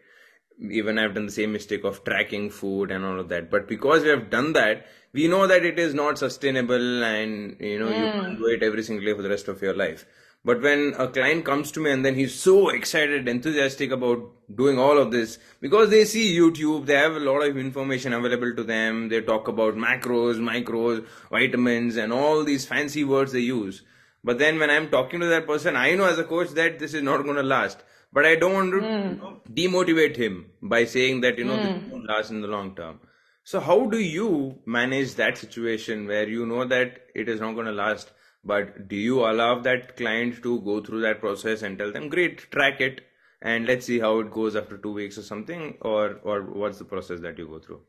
[0.60, 3.50] even I've done the same mistake of tracking food and all of that.
[3.50, 7.78] But because we have done that, we know that it is not sustainable and you
[7.78, 7.98] know mm.
[7.98, 10.04] you can't do it every single day for the rest of your life.
[10.46, 14.78] But when a client comes to me and then he's so excited, enthusiastic about doing
[14.78, 18.62] all of this because they see YouTube, they have a lot of information available to
[18.62, 19.08] them.
[19.08, 23.82] They talk about macros, micros, vitamins, and all these fancy words they use.
[24.22, 26.94] But then when I'm talking to that person, I know as a coach that this
[26.94, 27.82] is not going to last.
[28.12, 29.40] But I don't want to mm.
[29.52, 31.82] demotivate him by saying that, you know, mm.
[31.82, 33.00] this won't last in the long term.
[33.42, 37.66] So how do you manage that situation where you know that it is not going
[37.66, 38.12] to last
[38.46, 42.50] but do you allow that client to go through that process and tell them, great,
[42.50, 43.00] track it,
[43.42, 46.84] and let's see how it goes after two weeks or something, or or what's the
[46.84, 47.80] process that you go through?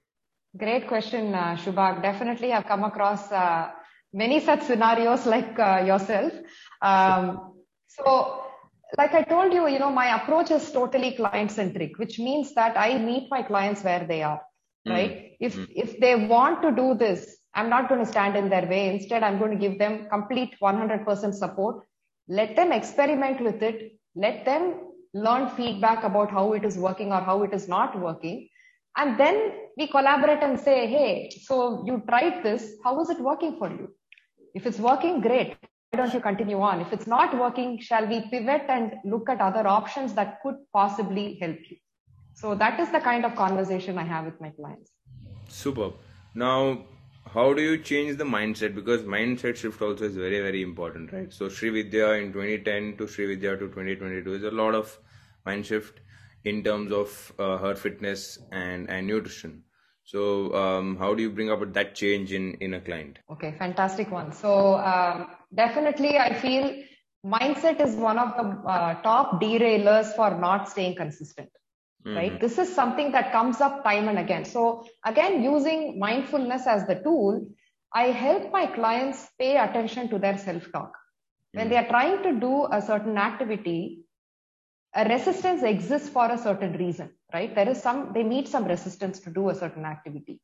[0.57, 2.01] Great question, uh, Shubhag.
[2.01, 3.69] Definitely, I've come across uh,
[4.13, 6.33] many such scenarios like uh, yourself.
[6.81, 7.53] Um,
[7.87, 8.43] so,
[8.97, 12.77] like I told you, you know, my approach is totally client centric, which means that
[12.77, 14.41] I meet my clients where they are.
[14.87, 14.91] Mm.
[14.91, 15.31] Right?
[15.39, 15.67] If mm.
[15.69, 18.87] if they want to do this, I'm not going to stand in their way.
[18.93, 21.83] Instead, I'm going to give them complete 100% support.
[22.29, 23.99] Let them experiment with it.
[24.15, 24.75] Let them
[25.15, 28.47] learn feedback about how it is working or how it is not working.
[28.95, 32.73] And then we collaborate and say, hey, so you tried this.
[32.83, 33.89] How is it working for you?
[34.53, 35.57] If it's working, great.
[35.89, 36.81] Why don't you continue on?
[36.81, 41.39] If it's not working, shall we pivot and look at other options that could possibly
[41.41, 41.77] help you?
[42.35, 44.91] So that is the kind of conversation I have with my clients.
[45.47, 45.93] Superb.
[46.35, 46.85] Now,
[47.37, 48.73] how do you change the mindset?
[48.73, 51.31] Because mindset shift also is very very important right?
[51.31, 54.97] So Sri Vidya in 2010 to Sri Vidya to 2022 is a lot of
[55.45, 55.99] mind shift
[56.45, 59.63] in terms of uh, her fitness and and nutrition.
[60.03, 63.19] So um, how do you bring about that change in in a client?
[63.37, 64.31] Okay fantastic one.
[64.31, 66.65] So um, definitely i feel
[67.35, 71.49] mindset is one of the uh, top derailers for not staying consistent
[72.07, 72.15] mm-hmm.
[72.15, 74.45] right this is something that comes up time and again.
[74.45, 77.45] So again using mindfulness as the tool
[77.93, 81.59] i help my clients pay attention to their self talk mm-hmm.
[81.59, 84.03] when they are trying to do a certain activity
[84.95, 87.53] a resistance exists for a certain reason right?
[87.53, 90.39] There is some they need some resistance to do a certain activity.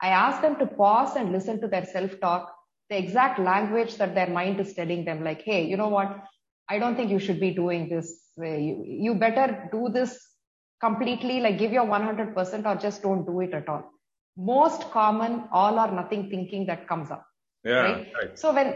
[0.00, 2.54] I ask them to pause and listen to their self talk
[2.90, 6.24] the exact language that their mind is telling them like hey you know what?
[6.68, 10.18] I don't think you should be doing this you, you better do this
[10.84, 13.84] completely like give your 100% or just don't do it at all.
[14.36, 17.24] Most common all or nothing thinking that comes up.
[17.64, 18.12] Yeah right?
[18.20, 18.38] right.
[18.38, 18.68] So when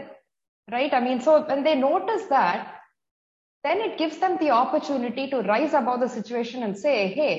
[0.71, 2.75] right i mean so when they notice that
[3.63, 7.33] then it gives them the opportunity to rise above the situation and say hey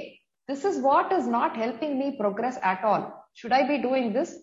[0.49, 3.03] this is what is not helping me progress at all.
[3.35, 4.37] Should i be doing this?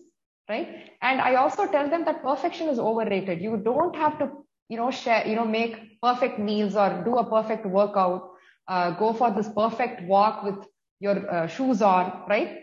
[0.48, 0.68] Right?
[1.02, 3.42] And i also tell them that perfection is overrated.
[3.42, 4.30] You don't have to
[4.68, 8.27] you know share you know make perfect meals or do a perfect workout
[8.68, 10.66] uh, go for this perfect walk with
[11.00, 12.60] your uh, shoes on, right?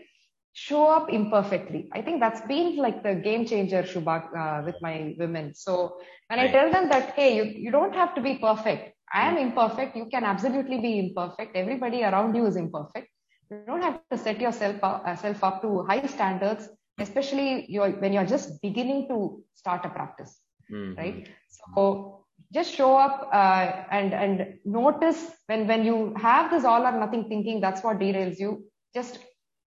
[0.52, 1.88] Show up imperfectly.
[1.92, 5.54] I think that's been like the game changer, Shubhak, uh, with my women.
[5.54, 5.98] So
[6.28, 6.48] when right.
[6.48, 8.94] I tell them that, hey, you, you don't have to be perfect.
[9.12, 9.96] I am imperfect.
[9.96, 11.56] You can absolutely be imperfect.
[11.56, 13.08] Everybody around you is imperfect.
[13.50, 17.90] You don't have to set yourself up, uh, self up to high standards, especially you're,
[17.90, 20.40] when you're just beginning to start a practice,
[20.72, 20.98] mm-hmm.
[20.98, 21.28] right?
[21.48, 26.92] So just show up uh, and and notice when when you have this all or
[26.92, 28.64] nothing thinking that's what derails you.
[28.94, 29.18] Just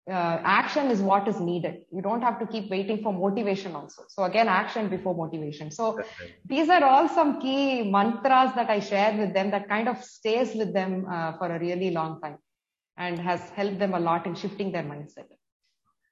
[0.08, 1.82] uh, action is what is needed.
[1.92, 4.04] You don't have to keep waiting for motivation also.
[4.08, 5.70] So again action before motivation.
[5.70, 6.00] So
[6.46, 10.54] these are all some key mantras that i share with them that kind of stays
[10.54, 12.38] with them uh, for a really long time
[12.96, 15.26] and has helped them a lot in shifting their mindset.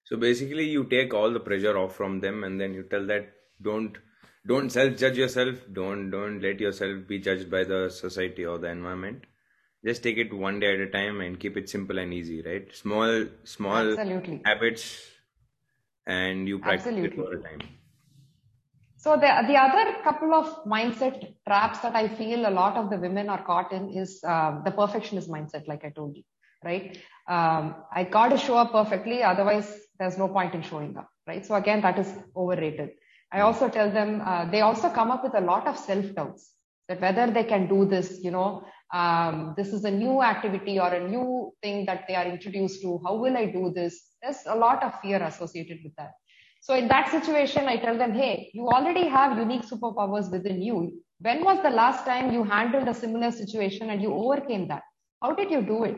[0.05, 3.33] So basically you take all the pressure off from them and then you tell that
[3.62, 3.97] don't
[4.47, 5.57] don't self judge yourself.
[5.72, 9.24] Don't don't let yourself be judged by the society or the environment.
[9.84, 12.74] Just take it one day at a time and keep it simple and easy right?
[12.74, 14.42] Small small Absolutely.
[14.44, 15.11] habits
[16.07, 17.18] and you practice Absolutely.
[17.18, 17.61] it all the time.
[18.97, 22.97] So the the other couple of mindset traps that i feel a lot of the
[22.97, 26.24] women are caught in is um, the perfectionist mindset like i told you
[26.64, 26.99] right?
[27.28, 29.68] Um, i got to show up perfectly otherwise
[29.99, 31.44] there's no point in showing up right?
[31.47, 32.90] So again that is overrated
[33.33, 36.53] I also tell them uh, they also come up with a lot of self doubts
[36.89, 38.64] that whether they can do this, you know,
[38.95, 43.01] um, this is a new activity or a new thing that they are introduced to.
[43.05, 44.11] How will I do this?
[44.22, 46.12] There's a lot of fear associated with that.
[46.61, 51.01] So in that situation, I tell them, hey, you already have unique superpowers within you.
[51.20, 54.83] When was the last time you handled a similar situation and you overcame that?
[55.22, 55.97] How did you do it?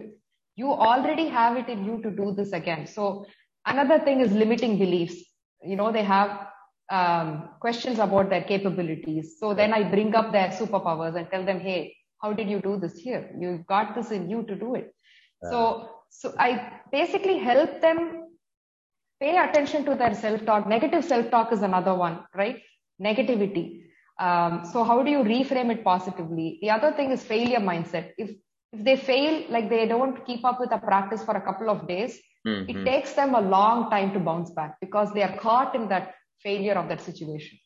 [0.56, 2.86] You already have it in you to do this again.
[2.86, 3.26] So
[3.66, 5.16] another thing is limiting beliefs.
[5.62, 6.47] You know, they have
[6.90, 9.36] um, questions about their capabilities.
[9.38, 12.78] So then I bring up their superpowers and tell them, hey, how did you do
[12.78, 13.30] this here?
[13.38, 14.94] You've got this in you to do it.
[15.42, 18.24] So so I basically help them
[19.20, 20.66] pay attention to their self-talk.
[20.66, 22.62] Negative self-talk is another one, right?
[23.00, 23.82] Negativity.
[24.18, 26.58] Um, so how do you reframe it positively?
[26.62, 28.12] The other thing is failure mindset.
[28.18, 28.30] If
[28.72, 31.88] if they fail, like they don't keep up with a practice for a couple of
[31.88, 32.68] days, mm-hmm.
[32.68, 36.14] it takes them a long time to bounce back because they are caught in that
[36.42, 37.58] failure of that situation.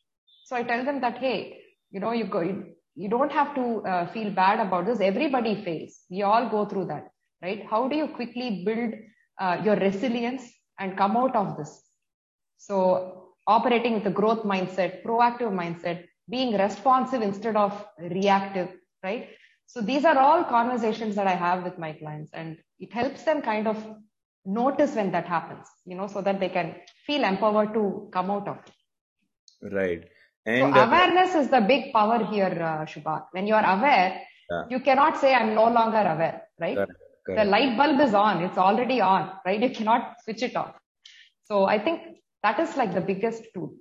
[0.45, 1.61] So I tell them that, hey,
[1.91, 4.99] you know, you go, you, you don't have to uh, feel bad about this.
[4.99, 6.01] Everybody fails.
[6.09, 7.09] We all go through that,
[7.41, 7.65] right?
[7.69, 8.93] How do you quickly build
[9.39, 10.43] uh, your resilience
[10.79, 11.83] and come out of this?
[12.57, 18.69] So operating with a growth mindset, proactive mindset, being responsive instead of reactive,
[19.03, 19.29] right?
[19.65, 23.41] So these are all conversations that I have with my clients and it helps them
[23.41, 23.77] kind of
[24.45, 26.75] notice when that happens, you know, so that they can
[27.05, 29.73] feel empowered to come out of it.
[29.73, 30.03] Right.
[30.45, 33.25] And so uh, awareness uh, is the big power here, uh, Shubha.
[33.31, 34.63] When you are aware, yeah.
[34.69, 36.75] you cannot say I'm no longer aware, right?
[36.75, 36.91] Correct,
[37.25, 37.39] correct.
[37.39, 38.43] The light bulb is on.
[38.43, 39.61] It's already on, right?
[39.61, 40.75] You cannot switch it off.
[41.45, 42.01] So I think
[42.41, 43.73] that is like the biggest tool.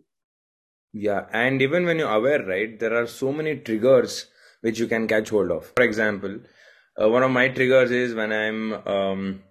[0.93, 1.27] Yeah.
[1.33, 4.27] And even when you're aware, right, there are so many triggers
[4.61, 5.73] which you can catch hold of.
[5.77, 6.39] For example,
[7.01, 9.43] uh, one of my triggers is when I'm um,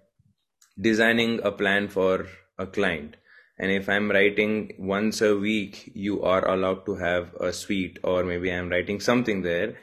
[0.80, 2.26] designing a plan for
[2.58, 3.16] a client.
[3.62, 8.24] And if I'm writing once a week, you are allowed to have a sweet, or
[8.24, 9.76] maybe I'm writing something there,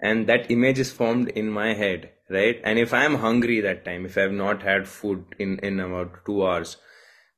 [0.00, 2.60] and that image is formed in my head, right?
[2.64, 6.44] And if I'm hungry that time, if I've not had food in, in about two
[6.44, 6.78] hours,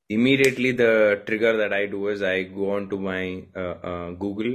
[0.08, 4.54] immediately the trigger that I do is I go on to my uh, uh, Google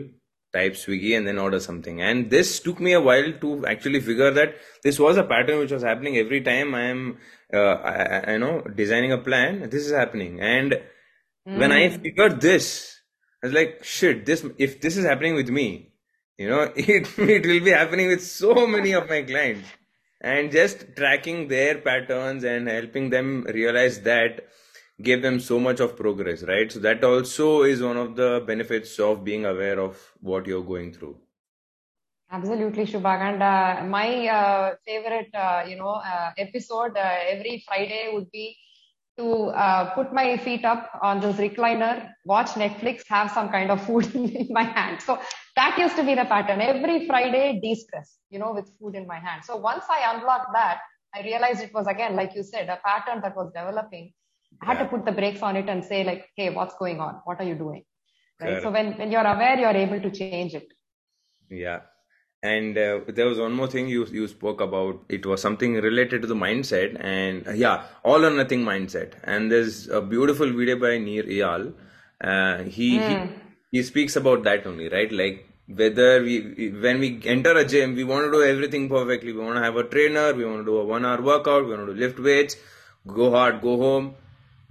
[0.52, 2.02] type Swiggy and then order something.
[2.02, 5.72] And this took me a while to actually figure that this was a pattern which
[5.72, 7.20] was happening every time I am,
[7.54, 9.70] uh, I, I, know, designing a plan.
[9.70, 10.42] This is happening.
[10.42, 10.82] And
[11.50, 11.58] mm.
[11.58, 12.02] when I hmm.
[12.02, 12.96] figured this,
[13.44, 15.94] I was like, shit, this, if this is happening with me,
[16.38, 19.68] you know, it, it will be happening with so many of my clients.
[20.22, 24.50] And just tracking their patterns and helping them realize that
[25.02, 26.70] gave them so much of progress, right?
[26.70, 30.94] So that also is one of the benefits of being aware of what you're going
[30.94, 31.18] through.
[32.32, 33.22] Absolutely, Shubhag.
[33.22, 38.58] And uh, my uh, favorite, uh, you know, uh, episode uh, every Friday would be
[39.20, 39.28] to
[39.66, 44.14] uh, put my feet up on this recliner, watch Netflix, have some kind of food
[44.16, 45.02] in my hand.
[45.02, 45.20] So
[45.56, 46.62] that used to be the pattern.
[46.62, 49.44] Every Friday, de-stress, you know, with food in my hand.
[49.46, 50.80] So once I unblocked that,
[51.14, 54.14] I realized it was again, like you said, a pattern that was developing
[54.62, 54.84] I had yeah.
[54.84, 57.22] to put the brakes on it and say like, hey, what's going on?
[57.26, 57.84] What are you doing?
[58.42, 58.62] Right.
[58.62, 60.68] So when, when you're aware, you're able to change it.
[61.50, 61.82] Yeah.
[62.42, 65.00] And uh, there was one more thing you you spoke about.
[65.10, 69.16] It was something related to the mindset, and uh, yeah, all or nothing mindset.
[69.24, 71.74] And there's a beautiful video by Nir Eyal.
[72.22, 73.10] Uh, he, mm.
[73.10, 73.34] he hmm.
[73.72, 75.12] he speaks about that only, right?
[75.12, 79.34] Like whether we when we enter a gym, we want to do everything perfectly.
[79.34, 80.34] We want to have a trainer.
[80.34, 81.66] We want to do a one hour workout.
[81.66, 82.56] We want to lift weights,
[83.20, 84.16] go hard, go home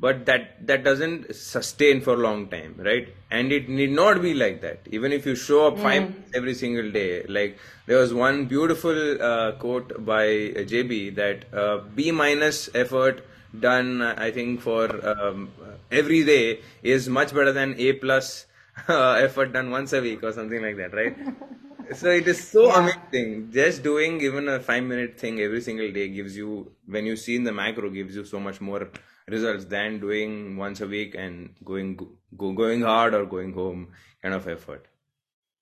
[0.01, 4.32] but that that doesn't sustain for a long time right and it need not be
[4.34, 5.82] like that even if you show up mm.
[5.82, 10.26] five every single day like there was one beautiful uh, quote by
[10.72, 13.24] jb that uh, b minus effort
[13.61, 15.51] done i think for um,
[15.90, 18.46] every day is much better than a plus
[18.88, 21.16] uh, effort done once a week or something like that right
[21.94, 22.78] so it is so yeah.
[22.80, 27.16] amazing just doing even a 5 minute thing every single day gives you when you
[27.16, 28.90] see in the macro gives you so much more
[29.31, 31.97] results than doing once a week and going
[32.37, 33.89] go, going hard or going home
[34.22, 34.87] kind of effort.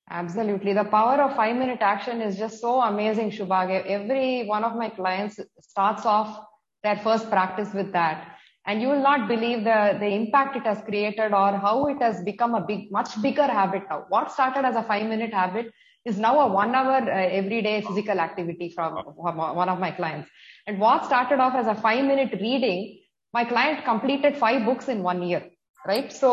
[0.09, 0.73] Absolutely.
[0.73, 3.85] The power of 5 minute action is just so amazing shubhag.
[3.87, 6.47] Every one of my clients starts off
[6.85, 8.33] their first practice with that.
[8.67, 12.23] And you will not believe the the impact it has created or how it has
[12.23, 14.05] become a big much bigger habit now.
[14.09, 15.73] What started as a 5 minute habit
[16.05, 20.31] is now a one hour uh, everyday physical activity from one of my clients.
[20.67, 22.99] And what started off as a 5 minute reading
[23.37, 25.43] my client completed five books in one year,
[25.87, 26.13] right?
[26.23, 26.31] So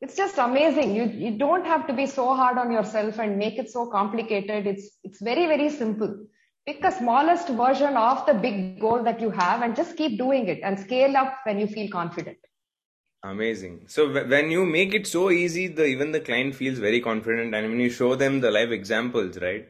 [0.00, 0.94] it's just amazing.
[0.98, 4.66] You, you don't have to be so hard on yourself and make it so complicated.
[4.66, 6.12] It's, it's very, very simple.
[6.66, 10.48] Pick a smallest version of the big goal that you have and just keep doing
[10.48, 12.38] it and scale up when you feel confident.
[13.24, 13.84] Amazing.
[13.88, 14.00] So
[14.34, 17.78] when you make it so easy, the even the client feels very confident, and when
[17.78, 19.68] you show them the live examples, right,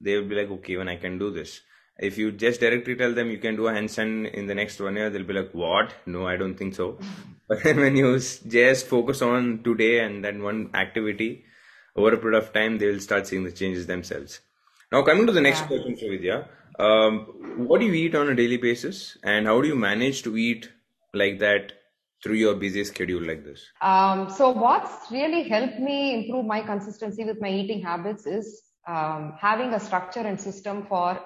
[0.00, 1.60] they will be like, okay, when I can do this
[1.98, 4.96] if you just directly tell them you can do a handstand in the next one
[4.96, 5.94] year, they'll be like, "What?
[6.06, 6.98] No, I don't think so."
[7.48, 11.44] but when you just focus on today and then one activity
[11.96, 14.40] over a period of time, they will start seeing the changes themselves.
[14.90, 15.66] Now, coming to the next yeah.
[15.68, 19.76] question, Srividya, um, what do you eat on a daily basis, and how do you
[19.76, 20.70] manage to eat
[21.12, 21.72] like that
[22.22, 23.64] through your busy schedule like this?
[23.80, 29.34] Um, so, what's really helped me improve my consistency with my eating habits is um,
[29.40, 31.20] having a structure and system for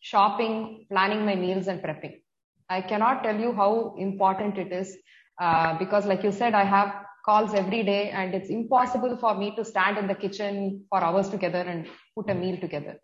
[0.00, 2.20] shopping, planning my meals and prepping.
[2.68, 4.96] I cannot tell you how important it is
[5.40, 6.94] uh, because, like you said, I have
[7.24, 11.28] calls every day and it's impossible for me to stand in the kitchen for hours
[11.28, 11.86] together and
[12.16, 12.98] put a meal together.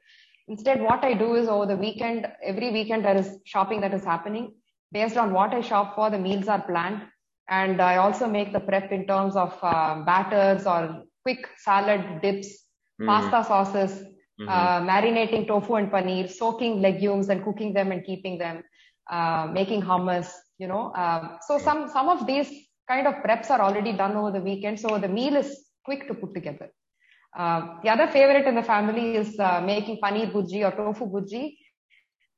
[0.49, 4.05] Instead, what I do is over the weekend, every weekend there is shopping that is
[4.05, 4.55] happening.
[4.93, 7.03] Based on what I shop for, the meals are planned.
[7.49, 12.49] And I also make the prep in terms of uh, batters or quick salad dips,
[13.01, 13.07] mm.
[13.07, 14.03] pasta sauces,
[14.41, 14.49] mm-hmm.
[14.49, 18.63] uh, marinating tofu and paneer, soaking legumes and cooking them and keeping them,
[19.11, 20.29] uh, making hummus,
[20.59, 20.93] you know.
[20.93, 22.51] Uh, so some, some of these
[22.89, 24.79] kind of preps are already done over the weekend.
[24.79, 26.71] So the meal is quick to put together.
[27.37, 31.57] Uh, the other favorite in the family is uh, making paneer bhurji or tofu bhurji.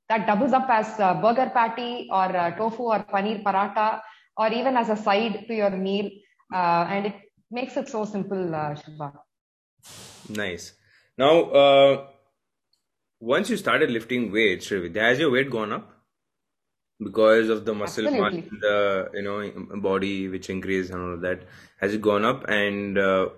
[0.08, 4.00] That doubles up as burger patty or tofu or paneer paratha
[4.36, 6.10] or even as a side to your meal.
[6.52, 7.14] Uh, and it
[7.50, 9.12] makes it so simple, uh, Shubha.
[10.28, 10.74] Nice.
[11.18, 12.06] Now, uh,
[13.20, 15.92] once you started lifting weights, has your weight gone up?
[16.98, 21.42] Because of the muscle mass the you know body which increased and all of that,
[21.78, 22.48] has it gone up?
[22.48, 23.28] And uh,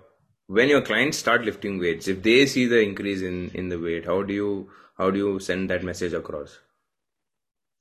[0.47, 4.05] when your clients start lifting weights, if they see the increase in in the weight,
[4.05, 6.57] how do you how do you send that message across?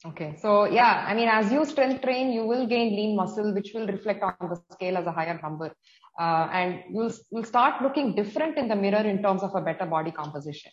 [0.07, 0.37] Okay.
[0.41, 3.87] So yeah, I mean, as you strength train, you will gain lean muscle, which will
[3.87, 5.75] reflect on the scale as a higher number.
[6.19, 9.87] Uh, and you'll, you'll start looking different in the mirror in terms of a better
[9.87, 10.73] body composition.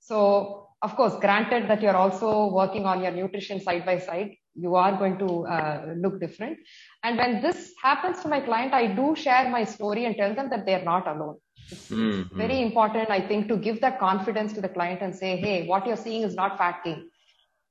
[0.00, 4.74] So of course, granted that you're also working on your nutrition side by side, you
[4.74, 6.58] are going to uh, look different.
[7.02, 10.48] And when this happens to my client, I do share my story and tell them
[10.50, 11.36] that they're not alone.
[11.70, 12.20] It's, mm-hmm.
[12.20, 15.66] it's very important, I think, to give that confidence to the client and say, hey,
[15.66, 17.10] what you're seeing is not fat gain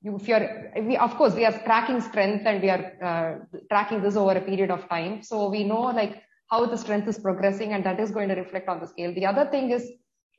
[0.02, 4.02] you, if you're, we, of course, we are tracking strength and we are uh, tracking
[4.02, 5.22] this over a period of time.
[5.22, 8.68] So we know like how the strength is progressing and that is going to reflect
[8.68, 9.12] on the scale.
[9.14, 9.90] The other thing is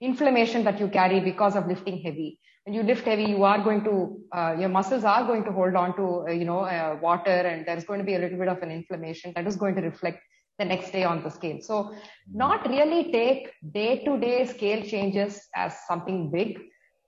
[0.01, 2.39] inflammation that you carry because of lifting heavy.
[2.65, 5.75] When you lift heavy, you are going to, uh, your muscles are going to hold
[5.75, 8.47] on to, uh, you know, uh, water and there's going to be a little bit
[8.47, 10.19] of an inflammation that is going to reflect
[10.59, 11.59] the next day on the scale.
[11.61, 11.93] So
[12.31, 16.59] not really take day to day scale changes as something big,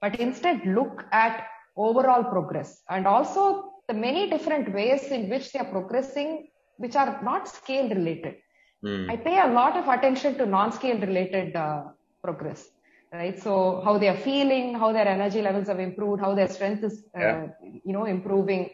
[0.02, 1.46] but instead look at
[1.76, 6.48] overall progress and also the many different ways in which they are progressing,
[6.78, 8.36] which are not scale related.
[8.84, 9.10] Mm.
[9.12, 11.84] I pay a lot of attention to non-scale related uh,
[12.24, 12.70] progress,
[13.12, 13.38] right?
[13.42, 17.04] So how they are feeling, how their energy levels have improved, how their strength is,
[17.18, 17.48] uh, yeah.
[17.62, 18.70] you know, improving.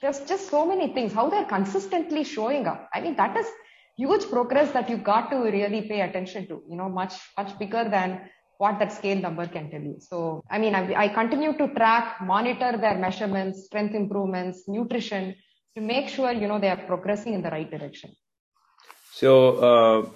[0.00, 1.12] There's just so many things.
[1.12, 2.88] How they're consistently showing up.
[2.94, 3.46] I mean, that is
[3.98, 6.62] huge progress that you got to really pay attention to.
[6.66, 8.22] You know, much much bigger than
[8.56, 9.96] what that scale number can tell you.
[10.00, 15.34] So, I mean, I, I continue to track, monitor their measurements, strength improvements, nutrition
[15.74, 18.10] to make sure, you know, they are progressing in the right direction.
[19.20, 19.30] So,
[19.68, 20.08] uh,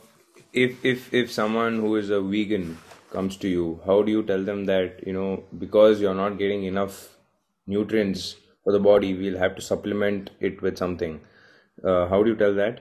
[0.55, 2.79] if, if, if someone who is a vegan
[3.11, 6.65] comes to you, how do you tell them that, you know, because you're not getting
[6.65, 7.15] enough
[7.67, 11.21] nutrients for the body, we'll have to supplement it with something.
[11.85, 12.81] Uh, how do you tell that?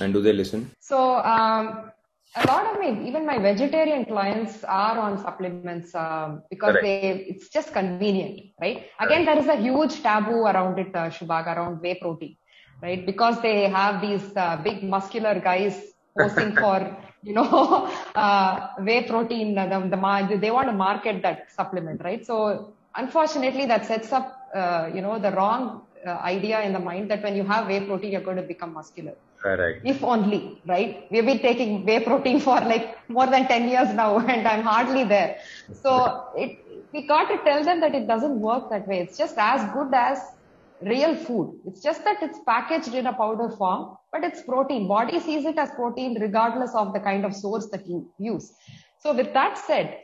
[0.00, 0.70] And do they listen?
[0.78, 1.90] So, um,
[2.36, 6.84] a lot of my even my vegetarian clients are on supplements um, because Correct.
[6.84, 11.46] they it's just convenient right again there is a huge taboo around it uh, shubhag
[11.46, 12.36] around whey protein
[12.82, 15.80] right because they have these uh, big muscular guys
[16.16, 16.78] posing for
[17.22, 22.74] you know uh, whey protein the, the, they want to market that supplement right so
[22.96, 27.22] unfortunately that sets up uh, you know the wrong uh, idea in the mind that
[27.22, 29.14] when you have whey protein you're going to become muscular
[29.44, 29.82] Correct.
[29.84, 31.06] If only, right?
[31.10, 35.04] We've been taking whey protein for like more than 10 years now and I'm hardly
[35.04, 35.36] there.
[35.82, 36.64] So it,
[36.94, 39.00] we got to tell them that it doesn't work that way.
[39.00, 40.18] It's just as good as
[40.82, 41.60] real food.
[41.66, 44.88] It's just that it's packaged in a powder form, but it's protein.
[44.88, 48.52] Body sees it as protein regardless of the kind of source that you use.
[48.98, 49.98] So with that said,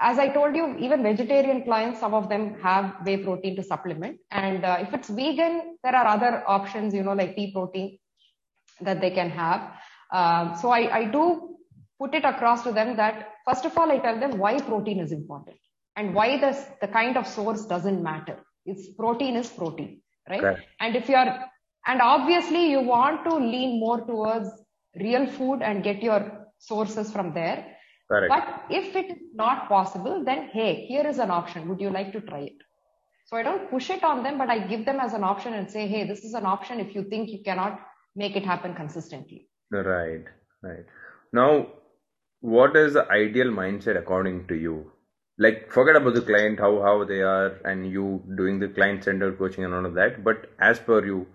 [0.00, 4.18] as I told you, even vegetarian clients, some of them have whey protein to supplement.
[4.30, 7.98] And uh, if it's vegan, there are other options, you know, like pea protein
[8.80, 9.72] that they can have.
[10.12, 11.56] Um, so I, I do
[11.98, 15.10] put it across to them that first of all, I tell them why protein is
[15.10, 15.56] important
[15.96, 18.38] and why this, the kind of source doesn't matter.
[18.68, 20.42] It's protein is protein, right?
[20.42, 20.58] right?
[20.80, 21.34] And if you're,
[21.86, 24.48] and obviously you want to lean more towards
[25.00, 27.76] real food and get your sources from there.
[28.10, 28.32] Correct.
[28.34, 31.68] But if it is not possible, then hey, here is an option.
[31.68, 32.56] Would you like to try it?
[33.26, 35.70] So I don't push it on them, but I give them as an option and
[35.70, 36.80] say, hey, this is an option.
[36.80, 37.78] If you think you cannot
[38.16, 39.48] make it happen consistently.
[39.70, 40.24] Right,
[40.62, 40.86] right.
[41.32, 41.66] Now,
[42.40, 44.90] what is the ideal mindset according to you?
[45.38, 49.38] Like, forget about the client, how how they are, and you doing the client centered
[49.38, 50.24] coaching and all of that.
[50.24, 51.26] But as per you,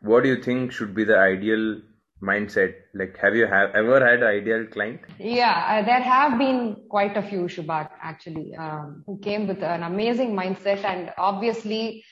[0.00, 1.80] what do you think should be the ideal
[2.22, 2.74] mindset?
[2.94, 5.00] Like, have you have ever had an ideal client?
[5.18, 9.82] Yeah, uh, there have been quite a few Shubhat actually um, who came with an
[9.82, 12.04] amazing mindset, and obviously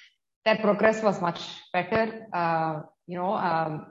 [0.45, 1.41] their progress was much
[1.73, 2.27] better.
[2.33, 3.87] Uh, you know, um,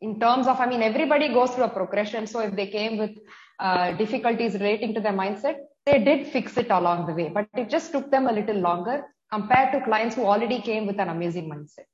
[0.00, 2.26] in terms of, I mean, everybody goes through a progression.
[2.26, 3.12] So if they came with
[3.58, 5.56] uh, difficulties relating to their mindset,
[5.86, 9.04] they did fix it along the way, but it just took them a little longer
[9.30, 11.86] compared to clients who already came with an amazing mindset.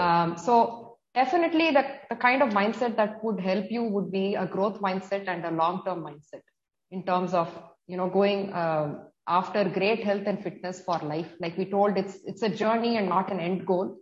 [0.00, 4.46] Um, so definitely the, the kind of mindset that would help you would be a
[4.46, 6.42] growth mindset and a long-term mindset
[6.90, 7.48] in terms of,
[7.86, 11.30] you know, going um, after great health and fitness for life.
[11.40, 13.98] Like we told, it's, it's a journey and not an end goal,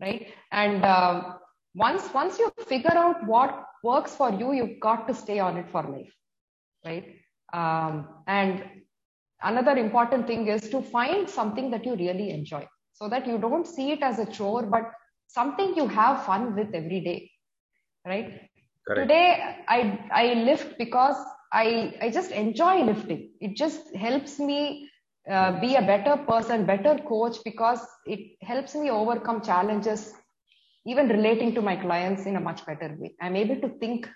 [0.00, 0.28] right?
[0.52, 1.34] And uh,
[1.74, 5.70] once, once you figure out what works for you, you've got to stay on it
[5.70, 6.14] for life,
[6.84, 7.16] right?
[7.54, 8.64] Um, and
[9.42, 13.66] another important thing is to find something that you really enjoy so that you don't
[13.66, 14.90] see it as a chore, but
[15.28, 17.30] something you have fun with every day,
[18.06, 18.48] right?
[18.86, 19.08] Correct.
[19.08, 19.78] Today, I,
[20.12, 21.16] I lift because
[21.52, 23.30] I, I just enjoy lifting.
[23.40, 24.90] It just helps me
[25.30, 30.12] uh, be a better person, better coach because it helps me overcome challenges,
[30.86, 33.14] even relating to my clients in a much better way.
[33.20, 34.08] I'm able to think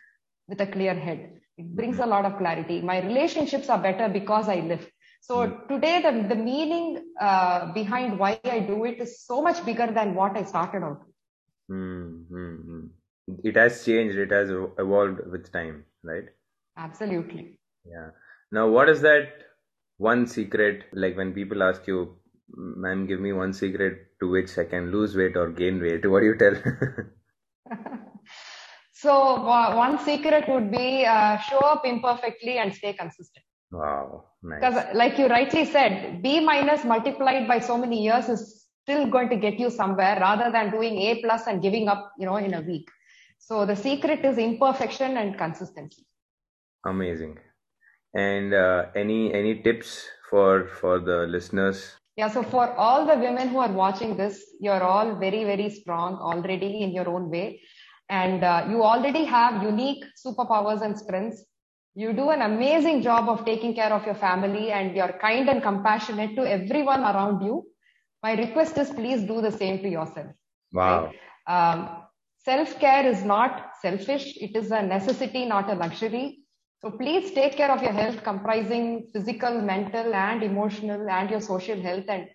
[0.48, 1.40] with a clear head.
[1.58, 2.80] It brings a lot of clarity.
[2.80, 4.88] My relationships are better because I live
[5.20, 5.68] So mm.
[5.68, 10.14] today, the, the meaning uh, behind why I do it is so much bigger than
[10.14, 11.76] what I started out with.
[11.76, 12.86] Mm-hmm.
[13.44, 14.16] It has changed.
[14.16, 16.24] It has evolved with time, right?
[16.76, 17.58] Absolutely.
[17.84, 18.10] Yeah.
[18.52, 19.28] Now, what is that
[19.96, 20.84] one secret?
[20.92, 22.16] Like when people ask you,
[22.54, 26.08] ma'am, give me one secret to which I can lose weight or gain weight.
[26.10, 26.54] What do you tell?
[29.02, 29.12] so
[29.84, 33.44] one secret would be uh, show up imperfectly and stay consistent.
[33.70, 34.24] Wow.
[34.42, 34.94] Because nice.
[34.94, 39.36] like you rightly said, B minus multiplied by so many years is still going to
[39.36, 42.60] get you somewhere rather than doing A plus and giving up, you know, in a
[42.60, 42.88] week.
[43.38, 46.04] So the secret is imperfection and consistency.
[46.84, 47.38] Amazing.
[48.14, 51.94] And uh, any any tips for for the listeners?
[52.16, 52.28] Yeah.
[52.28, 56.82] So for all the women who are watching this, you're all very very strong already
[56.82, 57.60] in your own way,
[58.08, 61.44] and uh, you already have unique superpowers and strengths
[61.94, 65.60] you do an amazing job of taking care of your family and you're kind and
[65.60, 67.66] compassionate to everyone around you.
[68.22, 70.28] My request is please do the same to yourself.
[70.72, 71.06] Wow.
[71.06, 71.16] Right?
[71.48, 72.04] Um,
[72.44, 74.36] Self care is not selfish.
[74.36, 76.38] It is a necessity, not a luxury.
[76.78, 81.82] So please take care of your health comprising physical, mental and emotional and your social
[81.82, 82.28] health and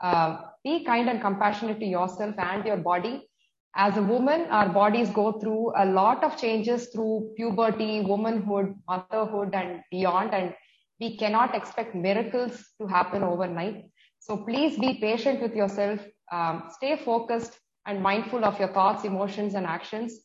[0.00, 3.28] uh, be kind and compassionate to yourself and your body
[3.76, 9.54] as a woman, our bodies go through a lot of changes through puberty, womanhood, motherhood,
[9.54, 10.34] and beyond.
[10.34, 10.54] And
[11.00, 13.84] we cannot expect miracles to happen overnight.
[14.18, 16.00] So please be patient with yourself.
[16.32, 20.18] Um, stay focused and mindful of your thoughts, emotions, and actions.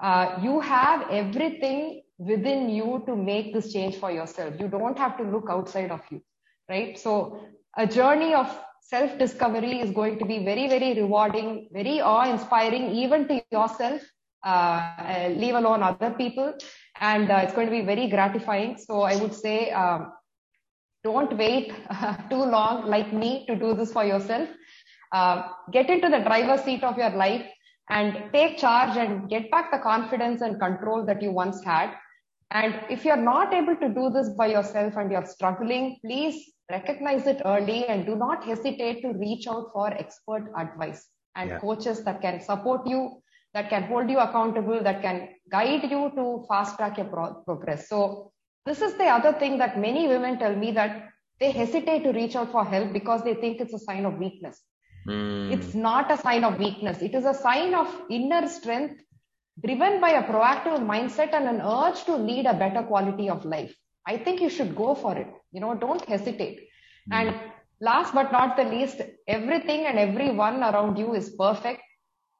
[0.00, 4.54] Uh, you have everything within you to make this change for yourself.
[4.58, 6.20] You don't have to look outside of you,
[6.68, 6.98] right?
[6.98, 7.40] So
[7.76, 8.48] a journey of
[8.88, 14.00] self discovery is going to be very, very rewarding, very awe inspiring, even to yourself,
[14.44, 16.54] uh, uh, leave alone other people.
[17.00, 18.78] And uh, it's going to be very gratifying.
[18.78, 20.12] So I would say, um,
[21.04, 21.72] don't wait
[22.30, 24.48] too long like me to do this for yourself.
[25.12, 27.46] Uh, get into the driver's seat of your life
[27.90, 31.94] and take charge and get back the confidence and control that you once had.
[32.50, 37.26] And if you're not able to do this by yourself and you're struggling, please recognize
[37.26, 41.58] it early and do not hesitate to reach out for expert advice and yeah.
[41.58, 43.22] coaches that can support you,
[43.54, 47.88] that can hold you accountable, that can guide you to fast track your pro- progress.
[47.88, 48.32] So
[48.64, 51.08] this is the other thing that many women tell me that
[51.40, 54.60] they hesitate to reach out for help because they think it's a sign of weakness.
[55.06, 55.52] Mm.
[55.52, 57.00] It's not a sign of weakness.
[57.00, 59.00] It is a sign of inner strength
[59.64, 63.74] driven by a proactive mindset and an urge to lead a better quality of life.
[64.06, 65.28] I think you should go for it.
[65.52, 66.68] You know, don't hesitate.
[67.10, 67.14] Mm.
[67.14, 67.40] And
[67.80, 71.82] last but not the least, everything and everyone around you is perfect.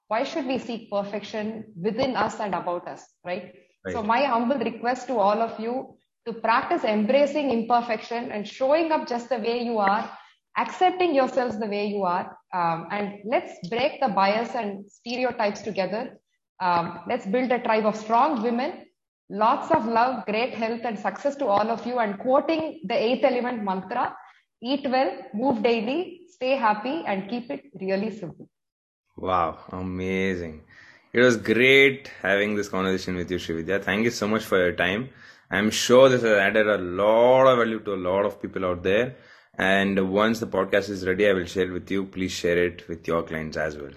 [0.09, 3.55] Why should we seek perfection within us and about us, right?
[3.85, 3.93] right?
[3.93, 9.09] So my humble request to all of you to practice embracing imperfection and showing up
[9.09, 10.11] just the way you are,
[10.57, 16.19] accepting yourselves the way you are, um, and let's break the bias and stereotypes together.
[16.61, 18.85] Um, let's build a tribe of strong women
[19.31, 21.99] Lots of love, great health, and success to all of you.
[21.99, 24.17] And quoting the eighth element mantra
[24.63, 28.49] eat well, move daily, stay happy, and keep it really simple.
[29.19, 30.63] Wow, amazing.
[31.13, 33.83] It was great having this conversation with you, Srividya.
[33.85, 35.11] Thank you so much for your time.
[35.51, 38.83] I'm sure this has added a lot of value to a lot of people out
[38.83, 39.17] there.
[39.59, 42.07] And once the podcast is ready, I will share it with you.
[42.07, 43.93] Please share it with your clients as well.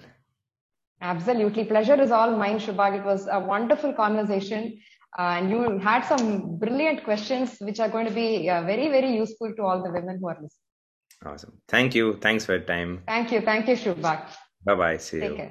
[1.02, 1.64] Absolutely.
[1.64, 2.98] Pleasure is all mine, Shubhag.
[2.98, 4.80] It was a wonderful conversation.
[5.18, 9.14] Uh, and you had some brilliant questions, which are going to be uh, very, very
[9.14, 10.50] useful to all the women who are listening.
[11.26, 11.60] Awesome.
[11.68, 12.14] Thank you.
[12.14, 13.02] Thanks for your time.
[13.06, 13.40] Thank you.
[13.40, 14.28] Thank you, Shubhak.
[14.64, 14.96] Bye bye.
[14.96, 15.36] See Take you.
[15.36, 15.50] care.